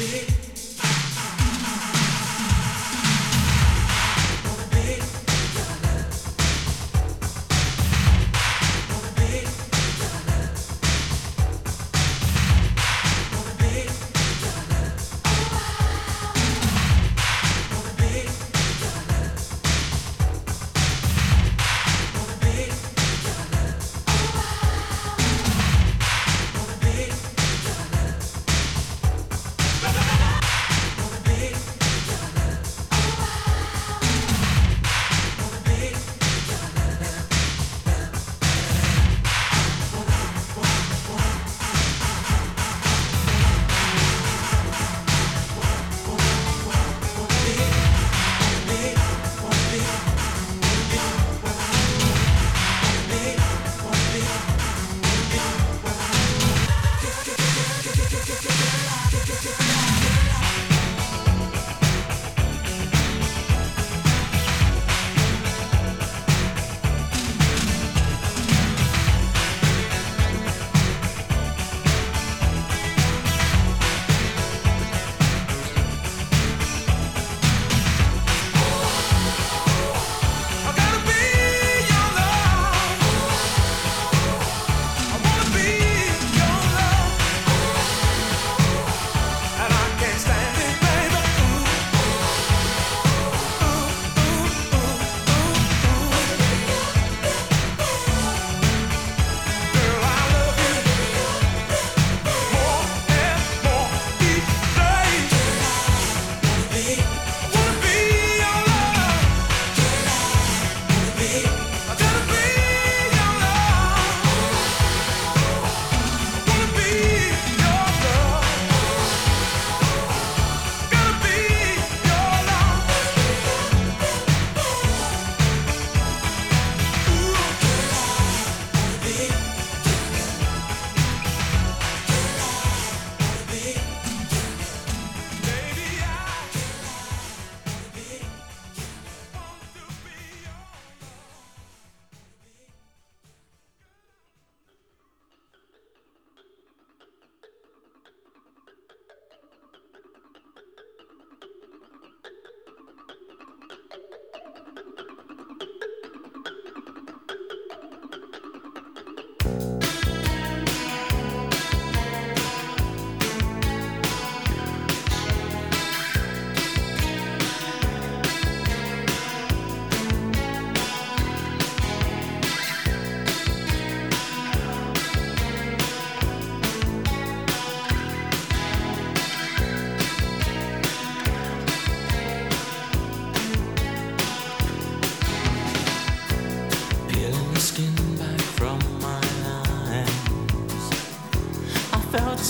Baby. 0.07 0.36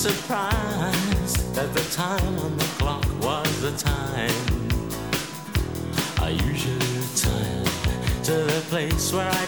surprised 0.09 1.53
that 1.57 1.75
the 1.75 1.83
time 1.91 2.39
on 2.39 2.57
the 2.57 2.65
clock 2.79 3.05
was 3.21 3.61
the 3.61 3.73
time. 3.77 4.31
I 6.19 6.29
usually 6.29 6.91
return 7.03 7.65
to 8.23 8.35
the 8.53 8.63
place 8.71 9.13
where 9.13 9.29
I 9.29 9.46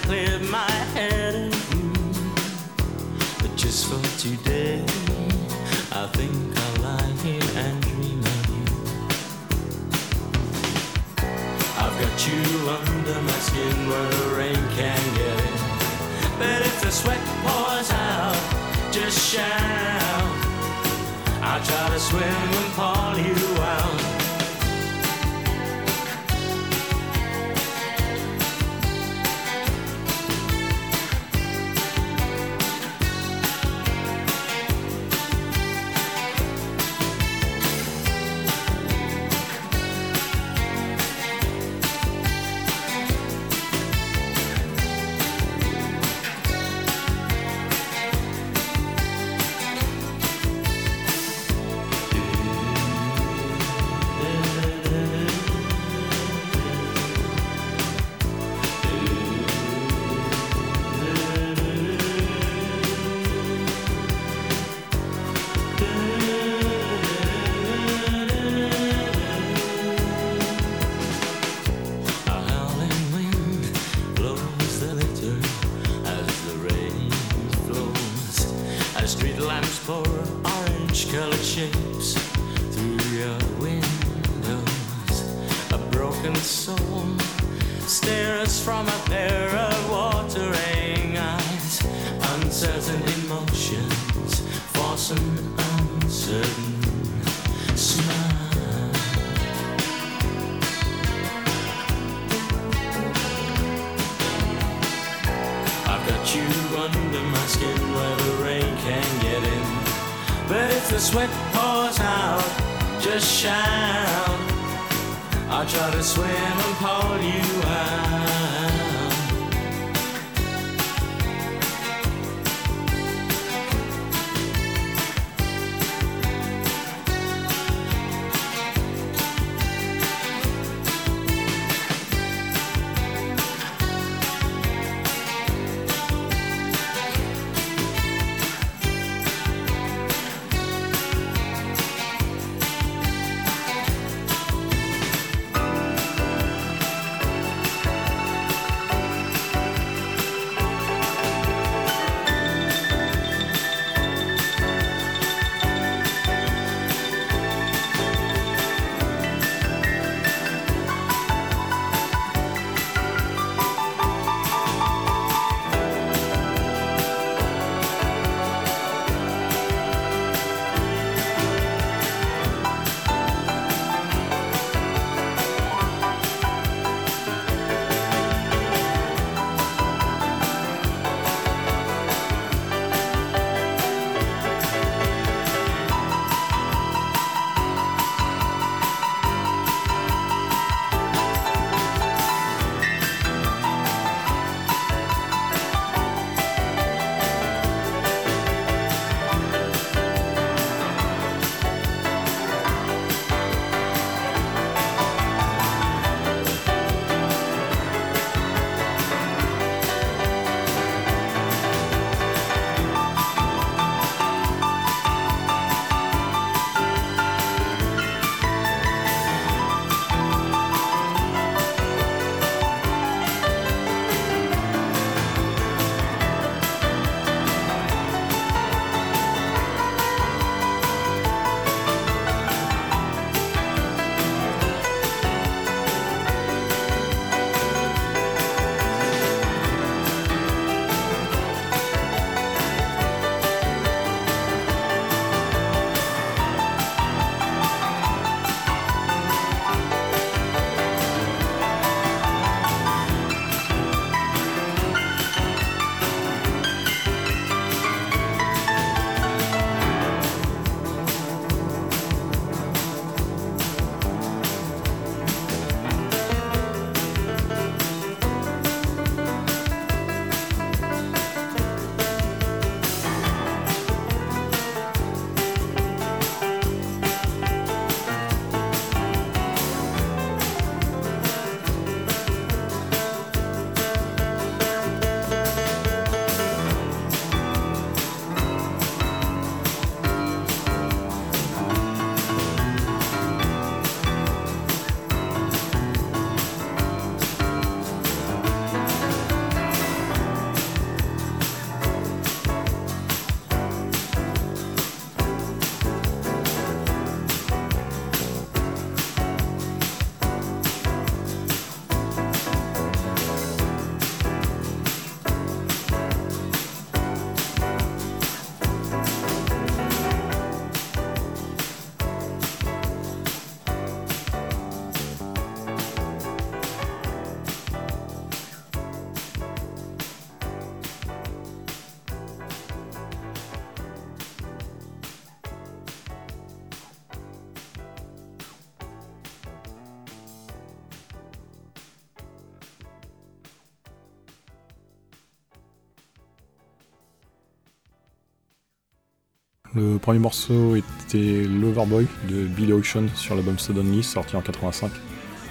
Le 349.79 349.99
premier 349.99 350.19
morceau 350.19 350.75
était 350.77 351.45
Loverboy 351.45 352.07
de 352.29 352.45
Billy 352.47 352.73
Ocean 352.73 353.07
sur 353.15 353.35
l'album 353.37 353.59
Suddenly, 353.59 354.03
sorti 354.03 354.35
en 354.37 354.41
85. 354.41 354.91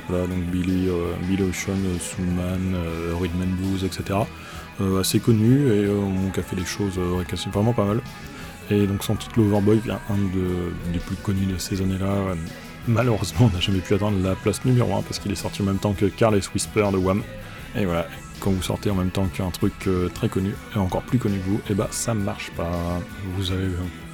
Voilà, 0.09 0.27
donc 0.27 0.39
Billy, 0.51 0.89
euh, 0.89 1.13
Billy 1.29 1.43
Ocean, 1.43 1.73
euh, 1.85 1.97
Soulman, 1.99 2.73
euh, 2.75 3.13
Rhythm 3.19 3.43
Blues, 3.57 3.83
etc. 3.85 4.19
Euh, 4.81 4.99
assez 4.99 5.19
connu 5.19 5.67
et 5.71 5.87
qui 6.33 6.39
a 6.39 6.43
fait 6.43 6.55
des 6.55 6.65
choses 6.65 6.99
vraiment 7.53 7.73
pas 7.73 7.85
mal. 7.85 8.01
Et 8.69 8.85
donc 8.85 9.03
son 9.03 9.15
titre 9.15 9.39
Loverboy 9.39 9.79
vient 9.79 9.99
un 10.09 10.17
de- 10.17 10.91
des 10.91 10.99
plus 10.99 11.15
connus 11.15 11.45
de 11.45 11.57
ces 11.57 11.81
années-là. 11.81 12.35
Malheureusement, 12.87 13.49
on 13.51 13.55
n'a 13.55 13.61
jamais 13.61 13.79
pu 13.79 13.93
atteindre 13.93 14.17
la 14.21 14.35
place 14.35 14.63
numéro 14.65 14.93
1 14.95 15.03
parce 15.03 15.19
qu'il 15.19 15.31
est 15.31 15.35
sorti 15.35 15.61
en 15.61 15.65
même 15.65 15.77
temps 15.79 15.93
que 15.93 16.05
Careless 16.05 16.53
Whisper 16.53 16.87
de 16.91 16.97
Wham. 16.97 17.21
Et 17.77 17.85
voilà, 17.85 18.07
quand 18.41 18.51
vous 18.51 18.61
sortez 18.61 18.89
en 18.89 18.95
même 18.95 19.09
temps 19.11 19.27
qu'un 19.27 19.49
truc 19.51 19.73
très 20.13 20.27
connu 20.29 20.53
et 20.75 20.79
encore 20.79 21.01
plus 21.03 21.17
connu 21.17 21.37
que 21.39 21.49
vous, 21.49 21.61
et 21.69 21.73
bah 21.73 21.87
ça 21.91 22.13
marche 22.13 22.51
pas. 22.51 22.71
Vous 23.37 23.51
avez 23.51 23.67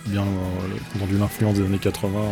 bien 0.06 0.24
euh, 0.24 0.96
entendu 0.96 1.18
l'influence 1.18 1.56
des 1.56 1.66
années 1.66 1.78
80 1.80 2.20
euh, 2.20 2.24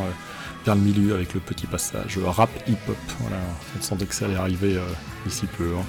vers 0.65 0.75
le 0.75 0.81
milieu 0.81 1.13
avec 1.15 1.33
le 1.33 1.39
petit 1.39 1.67
passage 1.67 2.17
euh, 2.17 2.29
rap 2.29 2.49
hip-hop. 2.67 2.97
Voilà, 3.19 3.37
on 3.77 3.81
sentait 3.81 4.05
que 4.05 4.15
ça 4.15 4.25
allait 4.25 4.35
arriver 4.35 4.75
euh, 4.77 4.81
d'ici 5.25 5.45
peu. 5.57 5.69
hein. 5.77 5.83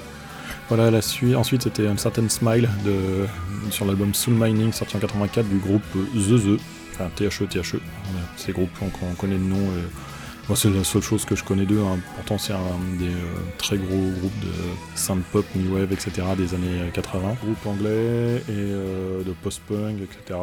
Voilà, 0.69 0.89
la 0.91 1.01
suite. 1.01 1.35
Ensuite, 1.35 1.63
c'était 1.63 1.87
Uncertain 1.87 2.29
Smile 2.29 2.69
de, 2.85 3.25
sur 3.69 3.85
l'album 3.85 4.13
Soul 4.13 4.35
Mining 4.35 4.71
sorti 4.71 4.95
en 4.95 4.99
84 4.99 5.47
du 5.47 5.57
groupe 5.57 5.83
euh, 5.95 6.03
The 6.37 6.57
The, 6.57 6.61
enfin 6.93 7.09
THE 7.15 7.47
THE. 7.47 7.79
Ces 8.37 8.51
groupes 8.53 8.69
on, 8.81 8.85
on 9.05 9.13
connaît 9.15 9.37
le 9.37 9.43
nom. 9.43 9.57
Moi, 10.49 10.57
c'est 10.57 10.69
la 10.69 10.83
seule 10.83 11.01
chose 11.01 11.23
que 11.23 11.35
je 11.35 11.43
connais 11.43 11.65
d'eux. 11.65 11.79
hein. 11.79 11.97
Pourtant, 12.15 12.37
c'est 12.37 12.51
un 12.53 12.97
des 12.99 13.07
euh, 13.07 13.33
très 13.57 13.77
gros 13.77 13.87
groupes 14.19 14.39
de 14.41 14.51
synth 14.95 15.23
pop, 15.31 15.45
new 15.55 15.73
wave, 15.75 15.93
etc. 15.93 16.11
des 16.37 16.53
années 16.53 16.81
euh, 16.81 16.89
80. 16.91 17.35
Groupe 17.41 17.65
anglais 17.65 18.37
et 18.37 18.41
euh, 18.49 19.23
de 19.23 19.31
post-punk, 19.31 20.01
etc. 20.01 20.39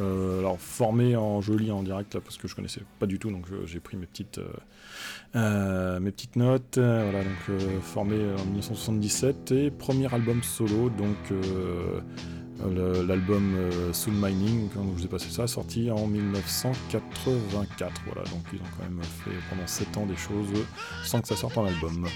Euh, 0.00 0.40
alors 0.40 0.58
formé 0.58 1.14
en 1.14 1.40
joli 1.40 1.70
en 1.70 1.84
direct 1.84 2.18
parce 2.18 2.36
que 2.36 2.48
je 2.48 2.56
connaissais 2.56 2.80
pas 2.98 3.06
du 3.06 3.18
tout, 3.20 3.30
donc 3.30 3.46
j'ai 3.64 3.78
pris 3.78 3.96
mes 3.96 4.06
petites 4.06 4.38
euh, 4.38 4.48
euh, 5.36 6.00
mes 6.00 6.10
petites 6.10 6.34
notes. 6.36 6.78
Euh, 6.78 7.08
voilà, 7.10 7.24
donc 7.24 7.38
euh, 7.50 7.80
formé 7.80 8.16
en 8.16 8.44
1977 8.46 9.52
et 9.52 9.70
premier 9.70 10.12
album 10.12 10.42
solo, 10.42 10.90
donc. 10.90 11.16
L'album 13.06 13.54
euh, 13.56 13.92
Soul 13.92 14.14
Mining, 14.14 14.68
quand 14.74 14.82
je 14.82 15.00
vous 15.00 15.04
ai 15.04 15.08
passé 15.08 15.28
ça, 15.30 15.46
sorti 15.46 15.90
en 15.90 16.06
1984. 16.06 18.02
Voilà, 18.06 18.22
donc 18.30 18.42
ils 18.52 18.60
ont 18.60 18.64
quand 18.76 18.84
même 18.84 19.02
fait 19.02 19.30
pendant 19.50 19.66
7 19.66 19.96
ans 19.96 20.06
des 20.06 20.16
choses 20.16 20.48
sans 21.04 21.20
que 21.20 21.28
ça 21.28 21.36
sorte 21.36 21.58
en 21.58 21.66
album. 21.66 22.06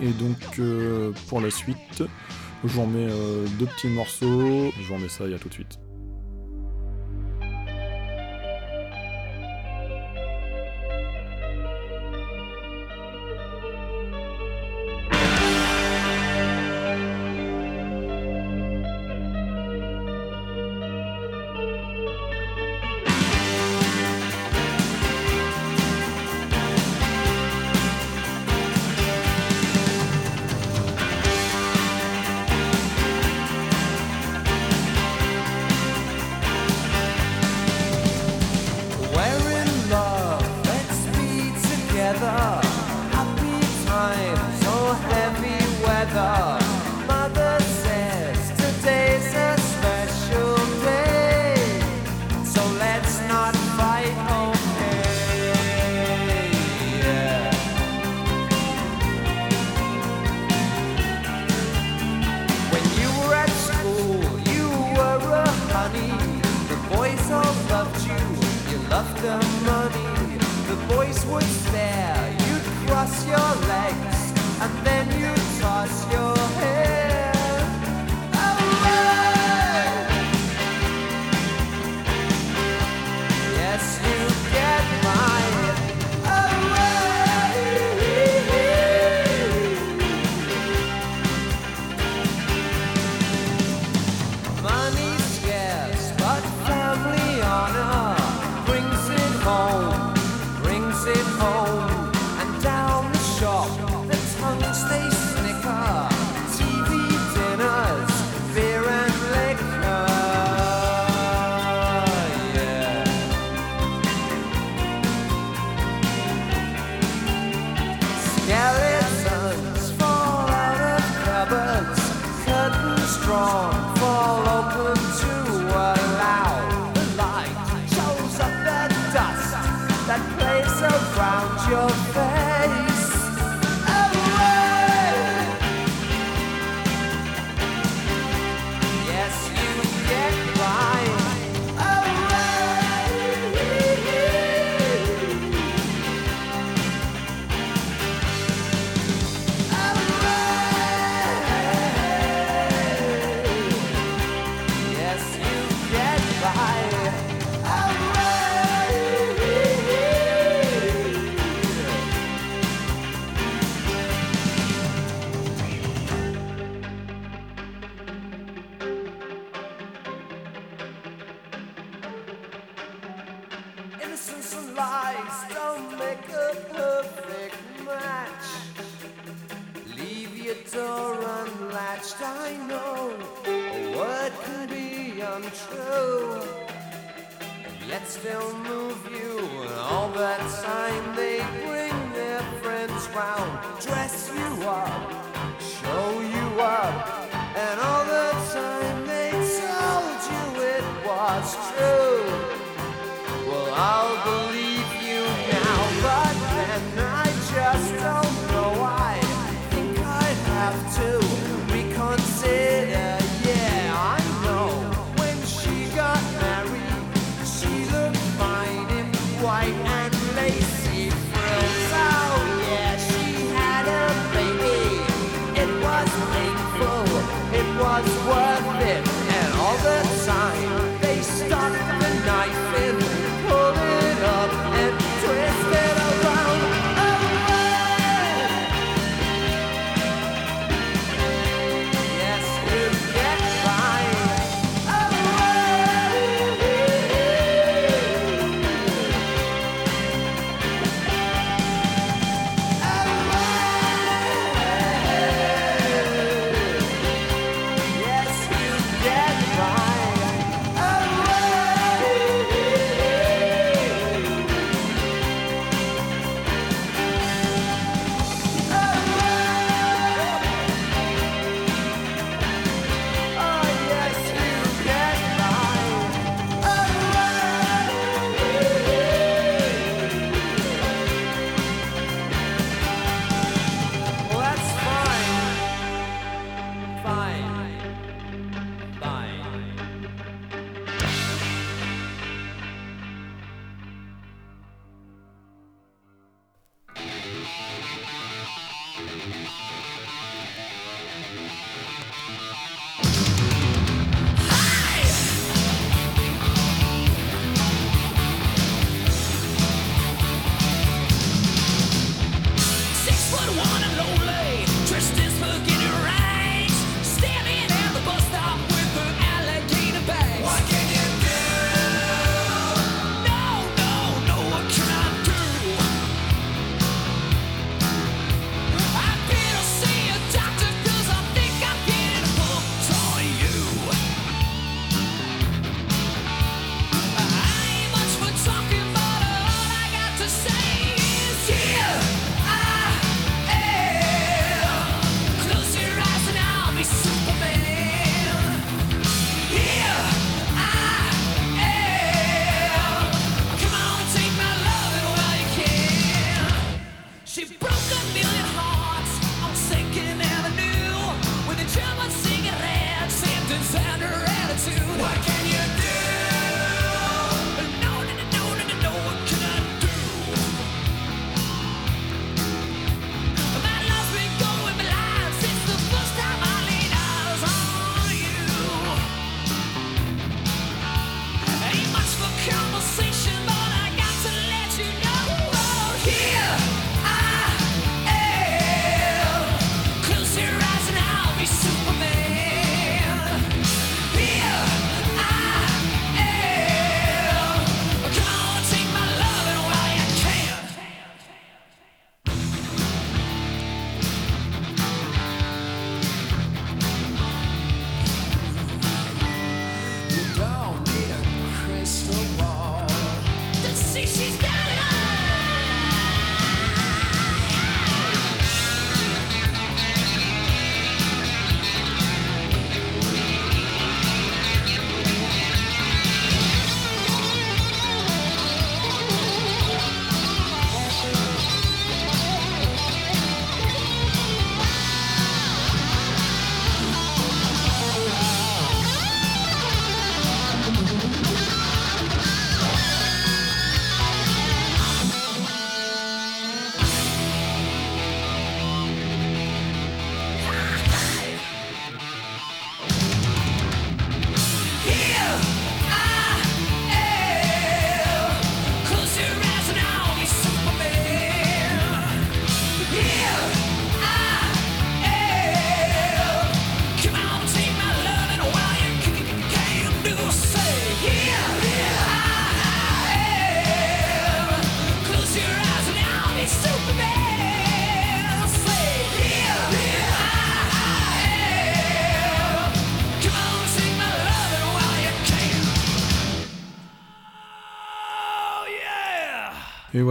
Et 0.00 0.10
donc 0.10 0.38
euh, 0.58 1.12
pour 1.28 1.40
la 1.40 1.50
suite, 1.50 2.02
je 2.64 2.68
vous 2.68 2.82
remets 2.82 3.08
euh, 3.10 3.46
deux 3.58 3.66
petits 3.66 3.88
morceaux. 3.88 4.70
Je 4.80 4.88
vous 4.88 4.94
remets 4.94 5.08
ça 5.08 5.26
et 5.26 5.34
à 5.34 5.38
tout 5.38 5.48
de 5.48 5.54
suite. 5.54 5.78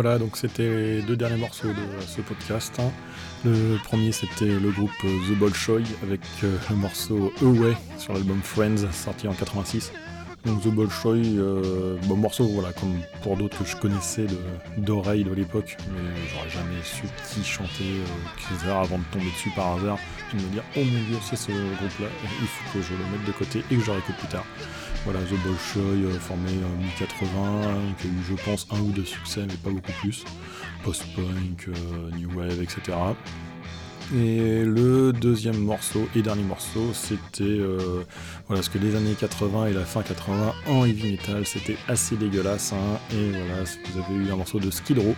Voilà, 0.04 0.20
donc 0.20 0.36
c'était 0.36 1.02
deux 1.02 1.16
derniers 1.16 1.38
morceaux 1.38 1.70
de 1.70 2.06
ce 2.06 2.20
podcast. 2.20 2.78
Hein. 2.78 2.92
Le 3.46 3.78
premier, 3.86 4.12
c'était 4.12 4.60
le 4.60 4.70
groupe 4.70 4.92
euh, 5.06 5.30
The 5.30 5.40
Bolshoi 5.40 5.80
avec 6.04 6.20
euh, 6.44 6.58
le 6.70 6.76
morceau 6.76 7.32
Away 7.42 7.74
sur 7.98 8.12
l'album 8.12 8.42
Friends 8.44 8.92
sorti 8.92 9.30
en 9.30 9.34
86. 9.34 9.94
Donc 10.46 10.62
The 10.62 10.68
Bolshoi, 10.68 11.16
euh, 11.16 11.98
bon 12.04 12.18
morceau 12.18 12.46
voilà, 12.46 12.74
comme 12.74 13.00
pour 13.22 13.38
d'autres 13.38 13.64
que 13.64 13.70
je 13.70 13.78
connaissais 13.78 14.28
d'oreille 14.78 15.24
de, 15.24 15.34
l'époque, 15.34 15.78
mais 15.90 16.12
j'aurais 16.30 16.50
jamais 16.50 16.84
su 16.84 17.04
qui 17.32 17.44
chantait 17.44 17.84
euh, 18.66 18.82
avant 18.82 18.98
de 18.98 19.04
tomber 19.12 19.32
dessus 19.32 19.52
par 19.56 19.78
hasard, 19.78 19.98
et 20.34 20.38
de 20.38 20.42
me 20.42 20.50
dire 20.50 20.64
oh 20.76 20.80
mon 20.80 21.10
dieu 21.10 21.18
c'est 21.22 21.38
ce 21.38 21.52
groupe 21.52 22.00
là, 22.00 22.08
il 22.42 22.48
faut 22.48 22.78
que 22.78 22.84
je 22.84 22.92
le 22.92 23.06
mette 23.12 23.26
de 23.26 23.32
côté 23.32 23.64
et 23.72 23.76
que 23.78 23.84
je 23.84 23.92
réécoute 23.92 24.18
plus 24.18 24.28
tard. 24.28 24.46
Voilà, 25.06 25.20
The 25.20 25.34
Bolshoi 25.46 25.82
euh, 25.82 26.18
formé 26.18 26.50
euh, 26.50 26.66
en 26.66 26.78
1980, 26.78 27.96
qui 28.00 28.08
a 28.08 28.10
eu 28.10 28.24
je 28.30 28.36
pense 28.46 28.68
un 28.72 28.80
ou 28.80 28.92
deux 28.92 29.04
succès 29.04 29.42
mais 29.46 29.56
pas 29.56 29.70
beaucoup 29.70 29.92
plus, 30.00 30.24
post-punk, 30.84 31.68
euh, 31.68 32.12
new 32.18 32.30
wave, 32.38 32.62
etc. 32.62 32.98
Et 34.12 34.64
le 34.64 35.12
deuxième 35.14 35.58
morceau 35.58 36.08
et 36.16 36.22
dernier 36.22 36.44
morceau, 36.44 36.92
c'était 36.94 37.44
euh, 37.44 38.04
voilà, 38.48 38.62
parce 38.62 38.70
que 38.70 38.78
les 38.78 38.96
années 38.96 39.16
80 39.20 39.68
et 39.68 39.74
la 39.74 39.86
fin 39.86 40.02
80 40.04 40.54
en 40.68 40.86
heavy 40.86 41.12
metal, 41.12 41.46
c'était 41.48 41.78
assez 41.88 42.16
dégueulasse. 42.16 42.74
hein. 42.74 43.00
et 43.12 43.30
voilà, 43.32 43.64
vous 43.64 44.00
avez 44.00 44.26
eu 44.26 44.32
un 44.32 44.36
morceau 44.36 44.60
de 44.60 44.70
Skid 44.70 45.00
Row. 45.00 45.16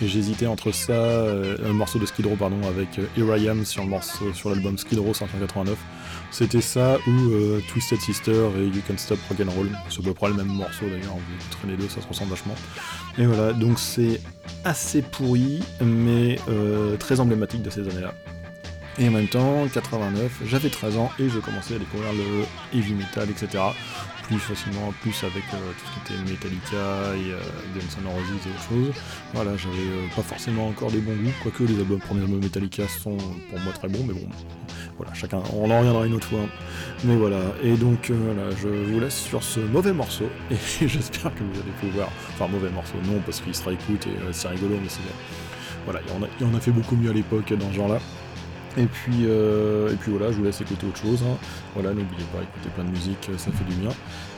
J'hésitais 0.00 0.46
entre 0.46 0.72
ça, 0.72 0.92
euh, 0.92 1.56
un 1.68 1.72
morceau 1.74 1.98
de 1.98 2.06
Skid 2.06 2.26
Row 2.26 2.36
pardon, 2.36 2.56
avec 2.66 2.98
euh, 2.98 3.04
Here 3.16 3.36
I 3.36 3.66
sur 3.66 3.82
le 3.82 3.88
morceau 3.90 4.32
sur 4.32 4.50
l'album 4.50 4.78
Skid 4.78 4.98
Row 4.98 5.12
589. 5.12 5.76
C'était 6.32 6.62
ça 6.62 6.96
ou 7.06 7.30
euh, 7.30 7.60
Twisted 7.68 8.00
Sister 8.00 8.48
et 8.56 8.64
You 8.64 8.80
Can 8.88 8.96
Stop 8.96 9.18
Rock'n'Roll. 9.28 9.68
C'est 9.90 10.00
à 10.00 10.02
peu 10.02 10.14
près 10.14 10.28
le 10.28 10.34
même 10.34 10.46
morceau 10.46 10.86
d'ailleurs, 10.86 11.14
vous 11.14 11.68
les 11.68 11.76
deux, 11.76 11.88
ça 11.88 12.00
se 12.00 12.08
ressemble 12.08 12.30
vachement. 12.30 12.54
Et 13.18 13.26
voilà, 13.26 13.52
donc 13.52 13.78
c'est 13.78 14.18
assez 14.64 15.02
pourri, 15.02 15.60
mais 15.82 16.38
euh, 16.48 16.96
très 16.96 17.20
emblématique 17.20 17.62
de 17.62 17.68
ces 17.68 17.82
années-là. 17.82 18.14
Et 18.98 19.08
en 19.08 19.12
même 19.12 19.28
temps, 19.28 19.66
89, 19.72 20.42
j'avais 20.44 20.68
13 20.68 20.98
ans 20.98 21.10
et 21.18 21.28
je 21.28 21.38
commençais 21.38 21.76
à 21.76 21.78
découvrir 21.78 22.12
le 22.12 22.78
heavy 22.78 22.92
metal, 22.92 23.28
etc. 23.30 23.62
Plus 24.24 24.38
facilement, 24.38 24.92
plus 25.00 25.24
avec 25.24 25.42
euh, 25.54 25.72
tout 25.78 25.86
ce 25.86 25.92
qui 25.92 26.14
était 26.14 26.30
Metallica 26.30 27.16
et 27.16 27.32
euh, 27.32 27.40
Guns 27.74 28.02
N' 28.02 28.06
Roses 28.06 28.22
et 28.46 28.50
autre 28.50 28.68
chose. 28.68 28.94
Voilà, 29.32 29.56
j'avais 29.56 29.76
euh, 29.76 30.06
pas 30.14 30.22
forcément 30.22 30.68
encore 30.68 30.90
des 30.90 31.00
bons 31.00 31.16
goûts, 31.16 31.32
quoique 31.42 31.64
les 31.64 31.78
albums, 31.78 32.00
premiers 32.00 32.22
albums 32.22 32.40
Metallica 32.40 32.86
sont 32.86 33.16
pour 33.16 33.58
moi 33.60 33.72
très 33.72 33.88
bons, 33.88 34.04
mais 34.06 34.12
bon, 34.12 34.28
voilà, 34.98 35.14
chacun, 35.14 35.42
on 35.54 35.70
en 35.70 35.78
reviendra 35.78 36.06
une 36.06 36.14
autre 36.14 36.28
fois. 36.28 36.46
Mais 37.04 37.16
voilà, 37.16 37.40
et 37.62 37.76
donc 37.76 38.10
euh, 38.10 38.16
voilà, 38.26 38.50
je 38.62 38.68
vous 38.68 39.00
laisse 39.00 39.16
sur 39.16 39.42
ce 39.42 39.60
mauvais 39.60 39.94
morceau, 39.94 40.28
et 40.50 40.56
j'espère 40.86 41.34
que 41.34 41.42
vous 41.42 41.60
allez 41.60 41.72
pouvoir, 41.80 42.08
enfin 42.34 42.46
mauvais 42.46 42.70
morceau, 42.70 42.96
non, 43.04 43.20
parce 43.24 43.40
qu'il 43.40 43.54
sera 43.54 43.72
écoute 43.72 44.06
et 44.06 44.32
c'est 44.32 44.48
rigolo, 44.48 44.76
mais 44.82 44.88
c'est 44.88 45.00
voilà, 45.84 46.00
il 46.06 46.28
il 46.40 46.46
y 46.46 46.50
en 46.50 46.54
a 46.54 46.60
fait 46.60 46.70
beaucoup 46.70 46.94
mieux 46.94 47.10
à 47.10 47.14
l'époque 47.14 47.52
dans 47.54 47.68
ce 47.70 47.76
genre-là. 47.76 47.98
Et 48.78 48.86
puis, 48.86 49.26
euh, 49.26 49.92
et 49.92 49.96
puis 49.96 50.12
voilà, 50.12 50.32
je 50.32 50.38
vous 50.38 50.44
laisse 50.44 50.60
écouter 50.60 50.86
autre 50.86 50.98
chose. 50.98 51.22
hein. 51.22 51.36
Voilà, 51.74 51.90
n'oubliez 51.90 52.24
pas, 52.32 52.42
écouter 52.42 52.70
plein 52.74 52.84
de 52.84 52.90
musique, 52.90 53.30
ça 53.36 53.50
fait 53.52 53.64
du 53.64 53.74
bien. 53.76 53.90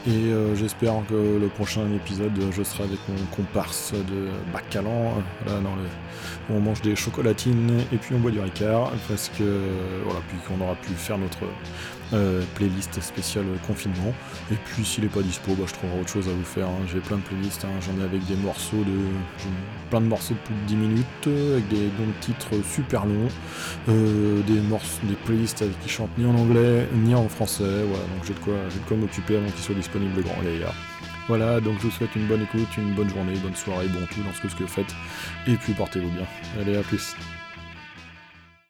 Et 0.07 0.32
euh, 0.32 0.55
j'espère 0.57 0.95
que 1.09 1.39
le 1.41 1.47
prochain 1.49 1.82
épisode, 1.95 2.32
je 2.51 2.62
serai 2.62 2.85
avec 2.85 2.99
mon 3.09 3.24
comparse 3.35 3.93
de 3.93 4.28
Bacalan, 4.53 5.14
euh, 5.49 5.61
où 6.51 6.55
on 6.55 6.61
mange 6.61 6.82
des 6.82 6.97
chocolatines 6.97 7.80
et 7.93 7.97
puis 7.97 8.14
on 8.14 8.18
boit 8.18 8.32
du 8.32 8.41
Ricard, 8.41 8.91
parce 9.09 9.28
que 9.28 9.43
euh, 9.45 10.01
voilà, 10.05 10.20
puis 10.28 10.37
qu'on 10.47 10.62
aura 10.62 10.74
pu 10.74 10.93
faire 10.95 11.18
notre 11.18 11.45
euh, 12.15 12.43
playlist 12.55 13.01
spéciale 13.01 13.45
confinement. 13.67 14.15
Et 14.51 14.55
puis 14.55 14.85
s'il 14.85 15.05
est 15.05 15.09
pas 15.09 15.23
dispo, 15.23 15.55
bah, 15.55 15.65
je 15.67 15.73
trouverai 15.75 16.01
autre 16.01 16.09
chose 16.11 16.29
à 16.29 16.33
vous 16.33 16.45
faire. 16.45 16.67
hein. 16.69 16.87
J'ai 16.93 17.01
plein 17.01 17.17
de 17.17 17.23
playlists, 17.23 17.65
hein. 17.65 17.81
j'en 17.81 18.01
ai 18.01 18.05
avec 18.05 18.25
des 18.27 18.37
morceaux 18.37 18.85
de, 18.85 18.99
plein 19.91 20.01
de 20.01 20.07
morceaux 20.07 20.35
de 20.35 20.39
plus 20.41 20.55
de 20.55 20.67
10 20.67 20.77
minutes, 20.77 21.07
euh, 21.27 21.55
avec 21.55 21.69
des 21.69 21.89
titres 22.21 22.51
super 22.65 23.05
longs. 23.07 23.29
Euh, 23.89 24.41
des 24.43 24.61
morceaux, 24.61 25.01
des 25.05 25.15
playlists 25.15 25.62
avec 25.62 25.79
qui 25.81 25.89
chantent 25.89 26.17
ni 26.19 26.27
en 26.27 26.35
anglais 26.35 26.89
ni 26.95 27.15
en 27.15 27.29
français. 27.29 27.65
Voilà, 27.65 28.05
donc 28.05 28.25
j'ai 28.27 28.35
de 28.35 28.39
quoi, 28.39 28.55
de 28.55 28.89
quoi 28.89 28.97
m'occuper 28.97 29.37
avant 29.37 29.51
qu'il 29.51 29.62
soit 29.62 29.75
disponible 29.75 30.17
le 30.17 30.23
grand 30.23 30.43
gaillard. 30.43 30.75
Voilà, 31.27 31.61
donc 31.61 31.79
je 31.79 31.85
vous 31.85 31.91
souhaite 31.91 32.15
une 32.17 32.27
bonne 32.27 32.43
écoute, 32.43 32.69
une 32.77 32.93
bonne 32.95 33.09
journée, 33.09 33.33
bonne 33.43 33.57
soirée, 33.57 33.89
bon 33.89 34.01
tout 34.12 34.23
dans 34.23 34.33
ce 34.35 34.43
que 34.55 34.62
vous 34.62 34.69
faites. 34.69 34.95
Et 35.47 35.57
puis 35.57 35.73
portez-vous 35.73 36.11
bien. 36.11 36.27
Allez, 36.61 36.77
à 36.77 36.83
plus. 36.83 37.15